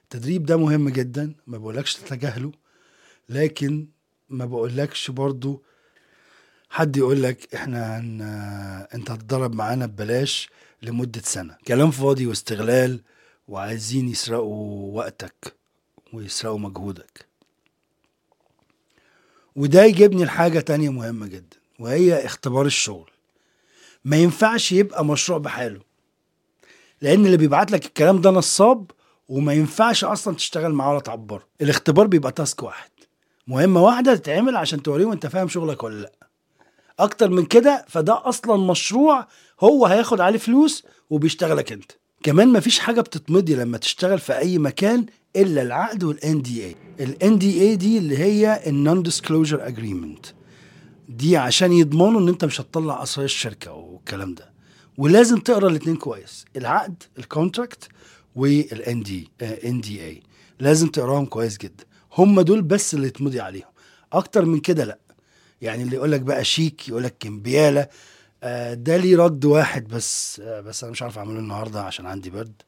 التدريب 0.04 0.46
ده 0.46 0.56
مهم 0.56 0.88
جدا 0.88 1.34
ما 1.46 1.58
بقولكش 1.58 1.94
تتجاهله 1.94 2.52
لكن 3.28 3.88
ما 4.30 4.44
بقولكش 4.44 5.10
برضو 5.10 5.62
حد 6.70 6.96
يقول 6.96 7.22
لك 7.22 7.54
إحنا 7.54 7.98
هن... 7.98 8.20
أنت 8.94 9.10
هتتدرب 9.10 9.54
معانا 9.54 9.86
ببلاش 9.86 10.48
لمدة 10.82 11.20
سنة. 11.24 11.56
كلام 11.68 11.90
فاضي 11.90 12.26
واستغلال 12.26 13.00
وعايزين 13.48 14.08
يسرقوا 14.08 14.96
وقتك 14.98 15.54
ويسرقوا 16.12 16.58
مجهودك. 16.58 17.26
وده 19.56 19.84
يجيبني 19.84 20.24
لحاجة 20.24 20.60
تانية 20.60 20.90
مهمة 20.90 21.26
جدا 21.26 21.56
وهي 21.78 22.26
اختبار 22.26 22.66
الشغل. 22.66 23.10
ما 24.04 24.16
ينفعش 24.16 24.72
يبقى 24.72 25.04
مشروع 25.04 25.38
بحاله 25.38 25.80
لأن 27.00 27.26
اللي 27.26 27.36
بيبعت 27.36 27.70
لك 27.70 27.86
الكلام 27.86 28.20
ده 28.20 28.30
نصاب 28.30 28.90
وما 29.28 29.52
ينفعش 29.52 30.04
أصلا 30.04 30.34
تشتغل 30.36 30.72
معاه 30.72 30.90
ولا 30.90 31.00
تعبره. 31.00 31.46
الاختبار 31.60 32.06
بيبقى 32.06 32.32
task 32.32 32.62
واحد. 32.62 32.89
مهمة 33.50 33.82
واحدة 33.82 34.14
تتعمل 34.14 34.56
عشان 34.56 34.82
توريهم 34.82 35.12
انت 35.12 35.26
فاهم 35.26 35.48
شغلك 35.48 35.82
ولا 35.82 36.00
لأ. 36.00 36.12
أكتر 36.98 37.30
من 37.30 37.44
كده 37.46 37.84
فده 37.88 38.28
أصلا 38.28 38.56
مشروع 38.56 39.26
هو 39.60 39.86
هياخد 39.86 40.20
عليه 40.20 40.38
فلوس 40.38 40.84
وبيشتغلك 41.10 41.72
أنت. 41.72 41.92
كمان 42.22 42.48
مفيش 42.52 42.78
حاجة 42.78 43.00
بتتمضي 43.00 43.54
لما 43.54 43.78
تشتغل 43.78 44.18
في 44.18 44.38
أي 44.38 44.58
مكان 44.58 45.06
إلا 45.36 45.62
العقد 45.62 46.04
وال 46.04 46.13
NDA 46.13 46.26
ال 46.26 46.30
NDA 46.30 46.42
دي 46.42 47.98
اللي 47.98 48.18
هي 48.18 48.62
ال 48.66 49.02
non-disclosure 49.02 49.66
agreement 49.66 50.26
دي 51.08 51.36
عشان 51.36 51.72
يضمنوا 51.72 52.20
إن 52.20 52.28
أنت 52.28 52.44
مش 52.44 52.60
هتطلع 52.60 53.02
أسرار 53.02 53.24
الشركة 53.24 53.72
والكلام 53.72 54.34
ده. 54.34 54.52
ولازم 54.98 55.38
تقرأ 55.38 55.68
الاثنين 55.68 55.96
كويس. 55.96 56.44
العقد 56.56 57.02
ال 57.18 57.26
contract 57.26 57.88
وال 58.36 59.02
ND 59.02 59.28
NDA 59.42 60.22
لازم 60.60 60.88
تقراهم 60.88 61.26
كويس 61.26 61.58
جدا. 61.58 61.84
هم 62.12 62.40
دول 62.40 62.62
بس 62.62 62.94
اللي 62.94 63.06
يتمضي 63.06 63.40
عليهم. 63.40 63.70
أكتر 64.12 64.44
من 64.44 64.60
كده 64.60 64.84
لأ. 64.84 64.98
يعني 65.62 65.82
اللي 65.82 65.96
يقول 65.96 66.12
لك 66.12 66.20
بقى 66.20 66.44
شيك 66.44 66.88
يقول 66.88 67.02
لك 67.02 67.16
كمبيالة 67.20 67.88
آه 68.42 68.74
ده 68.74 68.96
ليه 68.96 69.16
رد 69.16 69.44
واحد 69.44 69.88
بس 69.88 70.40
آه 70.40 70.60
بس 70.60 70.82
أنا 70.84 70.92
مش 70.92 71.02
عارف 71.02 71.18
أعمله 71.18 71.38
النهارده 71.38 71.82
عشان 71.82 72.06
عندي 72.06 72.30
برد 72.30 72.62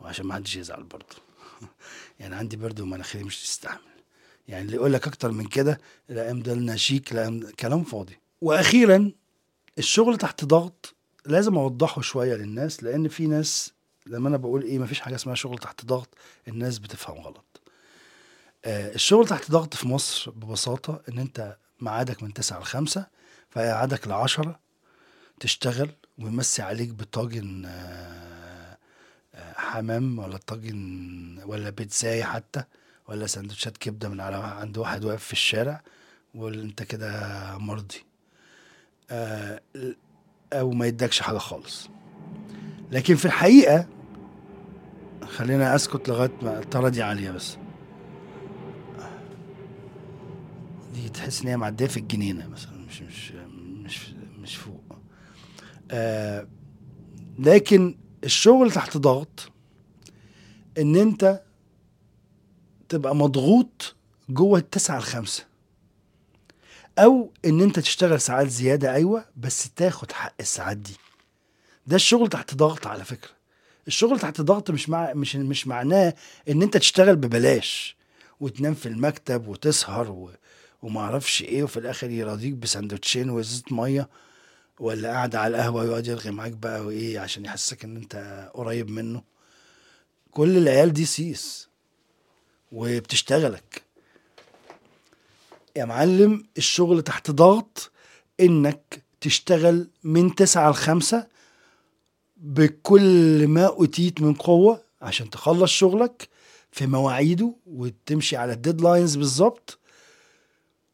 وعشان 0.00 0.26
ما 0.26 0.34
حدش 0.34 0.56
يزعل 0.56 0.82
برضه. 0.82 1.16
يعني 2.20 2.34
عندي 2.34 2.56
برد 2.56 2.80
ومناخيري 2.80 3.24
مش 3.24 3.42
تستحمل. 3.42 3.80
يعني 4.48 4.64
اللي 4.64 4.76
يقول 4.76 4.92
لك 4.92 5.06
أكتر 5.06 5.30
من 5.30 5.44
كده 5.44 5.78
لا 6.08 6.32
ده 6.32 6.76
شيك 6.76 7.12
لا 7.12 7.52
كلام 7.60 7.84
فاضي. 7.84 8.18
وأخيرا 8.40 9.12
الشغل 9.78 10.18
تحت 10.18 10.44
ضغط 10.44 10.94
لازم 11.26 11.58
أوضحه 11.58 12.00
شوية 12.00 12.34
للناس 12.34 12.82
لأن 12.82 13.08
في 13.08 13.26
ناس 13.26 13.72
لما 14.06 14.28
أنا 14.28 14.36
بقول 14.36 14.62
إيه 14.62 14.78
مفيش 14.78 15.00
حاجة 15.00 15.14
اسمها 15.14 15.34
شغل 15.34 15.58
تحت 15.58 15.84
ضغط 15.84 16.14
الناس 16.48 16.78
بتفهم 16.78 17.18
غلط. 17.18 17.49
الشغل 18.66 19.26
تحت 19.28 19.50
ضغط 19.50 19.74
في 19.74 19.88
مصر 19.88 20.30
ببساطة 20.30 21.02
إن 21.08 21.18
أنت 21.18 21.56
ميعادك 21.80 22.22
من 22.22 22.32
9 22.32 22.60
ل 22.60 22.64
5 22.64 23.06
فيقعدك 23.50 24.08
ل 24.08 24.12
10 24.12 24.58
تشتغل 25.40 25.90
ويمسي 26.18 26.62
عليك 26.62 26.88
بطاجن 26.90 27.64
آه 27.66 28.76
آه 29.34 29.52
حمام 29.56 30.18
ولا 30.18 30.36
طاجن 30.36 31.40
ولا 31.46 31.70
بيتزاي 31.70 32.24
حتى 32.24 32.64
ولا 33.08 33.26
سندوتشات 33.26 33.76
كبدة 33.76 34.08
من 34.08 34.20
على 34.20 34.36
عند 34.36 34.78
واحد 34.78 35.04
واقف 35.04 35.24
في 35.24 35.32
الشارع 35.32 35.82
وانت 36.34 36.82
كده 36.82 37.10
مرضي. 37.58 38.04
آه 39.10 39.60
أو 40.52 40.70
ما 40.70 40.86
يدكش 40.86 41.20
حاجة 41.20 41.38
خالص. 41.38 41.88
لكن 42.90 43.14
في 43.14 43.24
الحقيقة 43.24 43.86
خلينا 45.24 45.74
أسكت 45.74 46.08
لغاية 46.08 46.32
ما 46.42 46.58
الطاره 46.58 46.88
دي 46.88 47.02
عالية 47.02 47.30
بس 47.30 47.56
دي 50.94 50.99
تحس 51.12 51.42
إن 51.42 51.48
هي 51.48 51.56
معدية 51.56 51.86
في 51.86 51.96
الجنينة 51.96 52.46
مثلا 52.48 52.72
مش 52.88 53.02
مش 53.02 53.32
مش 53.84 53.98
مش 54.38 54.56
فوق. 54.56 54.84
آه 55.90 56.48
لكن 57.38 57.98
الشغل 58.24 58.72
تحت 58.72 58.96
ضغط 58.96 59.50
إن 60.78 60.96
أنت 60.96 61.42
تبقى 62.88 63.16
مضغوط 63.16 63.94
جوه 64.28 64.58
التسعة 64.58 64.98
الخمسة. 64.98 65.44
أو 66.98 67.32
إن 67.44 67.60
أنت 67.60 67.78
تشتغل 67.78 68.20
ساعات 68.20 68.48
زيادة 68.48 68.94
أيوه 68.94 69.24
بس 69.36 69.70
تاخد 69.76 70.12
حق 70.12 70.34
الساعات 70.40 70.76
دي. 70.76 70.96
ده 71.86 71.96
الشغل 71.96 72.28
تحت 72.28 72.54
ضغط 72.54 72.86
على 72.86 73.04
فكرة. 73.04 73.30
الشغل 73.86 74.20
تحت 74.20 74.40
ضغط 74.40 74.70
مش 74.70 74.88
مع 74.88 75.12
مش 75.14 75.36
مش 75.36 75.66
معناه 75.66 76.14
إن 76.48 76.62
أنت 76.62 76.76
تشتغل 76.76 77.16
ببلاش 77.16 77.96
وتنام 78.40 78.74
في 78.74 78.86
المكتب 78.86 79.48
وتسهر 79.48 80.10
و... 80.10 80.30
وما 80.82 81.00
أعرفش 81.00 81.42
إيه 81.42 81.62
وفي 81.62 81.76
الآخر 81.76 82.10
يراضيك 82.10 82.54
بسندوتشين 82.54 83.30
وازازه 83.30 83.62
مية 83.70 84.08
ولا 84.80 85.08
قاعد 85.08 85.34
على 85.36 85.56
القهوة 85.56 85.82
ويقعد 85.82 86.06
يرغي 86.06 86.30
معاك 86.30 86.52
بقى 86.52 86.80
وإيه 86.86 87.18
عشان 87.18 87.44
يحسسك 87.44 87.84
إن 87.84 87.96
أنت 87.96 88.48
قريب 88.54 88.90
منه. 88.90 89.22
كل 90.30 90.56
العيال 90.56 90.92
دي 90.92 91.04
سيس 91.04 91.68
وبتشتغلك. 92.72 93.82
يا 95.76 95.84
معلم 95.84 96.44
الشغل 96.58 97.02
تحت 97.02 97.30
ضغط 97.30 97.90
إنك 98.40 99.02
تشتغل 99.20 99.88
من 100.04 100.34
تسعة 100.34 100.70
لخمسة 100.70 101.26
بكل 102.36 103.46
ما 103.48 103.66
أوتيت 103.66 104.20
من 104.20 104.34
قوة 104.34 104.82
عشان 105.02 105.30
تخلص 105.30 105.70
شغلك 105.70 106.28
في 106.72 106.86
مواعيده 106.86 107.54
وتمشي 107.66 108.36
على 108.36 108.52
ال 108.52 108.58
deadlines 108.58 109.16
بالظبط. 109.16 109.78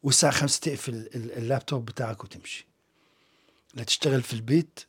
والساعة 0.03 0.33
خمسة 0.33 0.59
تقفل 0.59 1.09
اللابتوب 1.15 1.85
بتاعك 1.85 2.23
وتمشي. 2.23 2.67
لا 3.73 3.83
تشتغل 3.83 4.21
في 4.21 4.33
البيت 4.33 4.79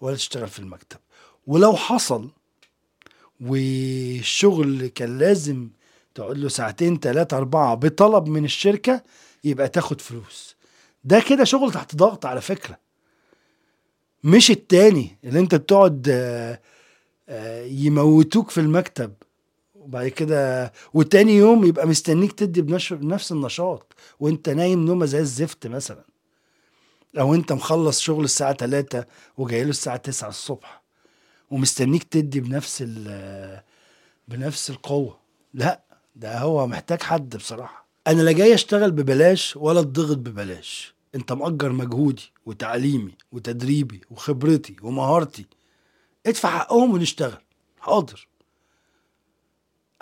ولا 0.00 0.16
تشتغل 0.16 0.48
في 0.48 0.58
المكتب. 0.58 0.98
ولو 1.46 1.76
حصل 1.76 2.30
والشغل 3.40 4.86
كان 4.86 5.18
لازم 5.18 5.68
تقعد 6.14 6.38
له 6.38 6.48
ساعتين 6.48 6.98
ثلاثة 6.98 7.36
أربعة 7.36 7.74
بطلب 7.74 8.28
من 8.28 8.44
الشركة 8.44 9.02
يبقى 9.44 9.68
تاخد 9.68 10.00
فلوس. 10.00 10.56
ده 11.04 11.20
كده 11.28 11.44
شغل 11.44 11.72
تحت 11.72 11.96
ضغط 11.96 12.26
على 12.26 12.40
فكرة. 12.40 12.78
مش 14.24 14.50
التاني 14.50 15.18
اللي 15.24 15.40
انت 15.40 15.54
بتقعد 15.54 16.08
يموتوك 17.64 18.50
في 18.50 18.60
المكتب. 18.60 19.14
وبعد 19.74 20.08
كده 20.08 20.72
وتاني 20.94 21.36
يوم 21.36 21.64
يبقى 21.64 21.86
مستنيك 21.86 22.32
تدي 22.32 22.62
بنفس 22.62 23.32
النشاط. 23.32 23.87
وانت 24.20 24.48
نايم 24.48 24.84
نومة 24.84 25.06
زي 25.06 25.20
الزفت 25.20 25.66
مثلا. 25.66 26.04
أو 27.18 27.34
انت 27.34 27.52
مخلص 27.52 28.00
شغل 28.00 28.24
الساعة 28.24 28.52
3 28.52 29.04
وجاي 29.36 29.64
له 29.64 29.70
الساعة 29.70 29.96
9 29.96 30.28
الصبح 30.28 30.82
ومستنيك 31.50 32.04
تدي 32.04 32.40
بنفس 32.40 32.82
بنفس 34.28 34.70
القوة. 34.70 35.18
لا 35.54 35.82
ده 36.16 36.38
هو 36.38 36.66
محتاج 36.66 37.02
حد 37.02 37.36
بصراحة. 37.36 37.86
أنا 38.06 38.22
لا 38.22 38.32
جاي 38.32 38.54
أشتغل 38.54 38.90
ببلاش 38.90 39.56
ولا 39.56 39.80
أتضغط 39.80 40.16
ببلاش. 40.16 40.94
أنت 41.14 41.32
مأجر 41.32 41.72
مجهودي 41.72 42.32
وتعليمي 42.46 43.14
وتدريبي 43.32 44.00
وخبرتي 44.10 44.76
ومهارتي. 44.82 45.46
ادفع 46.26 46.58
حقهم 46.58 46.94
ونشتغل. 46.94 47.42
حاضر. 47.80 48.28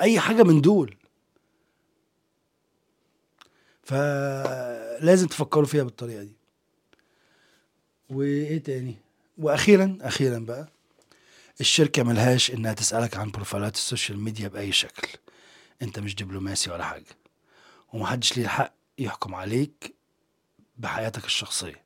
أي 0.00 0.20
حاجة 0.20 0.42
من 0.42 0.60
دول. 0.60 0.96
فلازم 3.86 5.26
تفكروا 5.26 5.66
فيها 5.66 5.82
بالطريقة 5.82 6.22
دي. 6.22 6.32
وإيه 8.10 8.58
تاني؟ 8.62 8.96
وأخيرا 9.38 9.98
أخيرا 10.00 10.38
بقى 10.38 10.68
الشركة 11.60 12.02
ملهاش 12.02 12.50
إنها 12.50 12.72
تسألك 12.72 13.16
عن 13.16 13.30
profile 13.30 13.69
ات 13.69 13.74
ال 13.74 13.81
social 13.81 14.18
media 14.20 14.48
بأي 14.48 14.72
شكل. 14.72 15.08
أنت 15.82 15.98
مش 15.98 16.14
دبلوماسي 16.14 16.70
ولا 16.70 16.84
حاجة. 16.84 17.04
ومحدش 17.92 18.36
ليه 18.36 18.44
الحق 18.44 18.72
يحكم 18.98 19.34
عليك 19.34 19.94
بحياتك 20.76 21.24
الشخصية. 21.24 21.84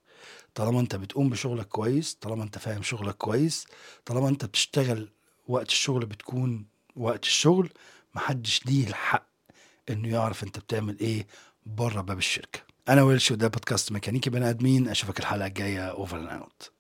طالما 0.55 0.81
أنت 0.81 0.97
بتقوم 0.97 1.29
بشغلك 1.31 1.67
كويس 1.69 2.15
طالما 2.15 2.43
أنت 2.45 2.59
فاهم 2.59 2.83
شغلك 2.83 3.15
كويس 3.17 3.67
طالما 4.07 4.29
أنت 4.29 4.45
بتشتغل 4.45 5.09
وقت 5.49 5.69
الشغل 5.69 6.07
بتكون 6.07 6.67
وقت 6.97 7.25
الشغل 7.25 7.71
محدش 8.15 8.67
ليه 8.67 8.87
الحق 8.89 9.27
إنه 9.91 10.09
يعرف 10.09 10.43
أنت 10.45 10.59
بتعمل 10.59 10.99
إيه 10.99 11.27
بره 11.67 12.01
باب 12.01 12.19
الشركة. 12.19 12.61
أنا 12.89 13.03
ويلش 13.03 13.31
وده 13.31 13.49
بودكاست 13.49 13.93
ميكانيكي 13.93 14.31
بني 14.31 14.51
آدمين. 14.51 14.89
أشوفك 14.89 15.21
الحلقة 15.21 15.47
الجاية. 15.47 15.91
over 15.91 16.19
and 16.19 16.29
out 16.29 16.73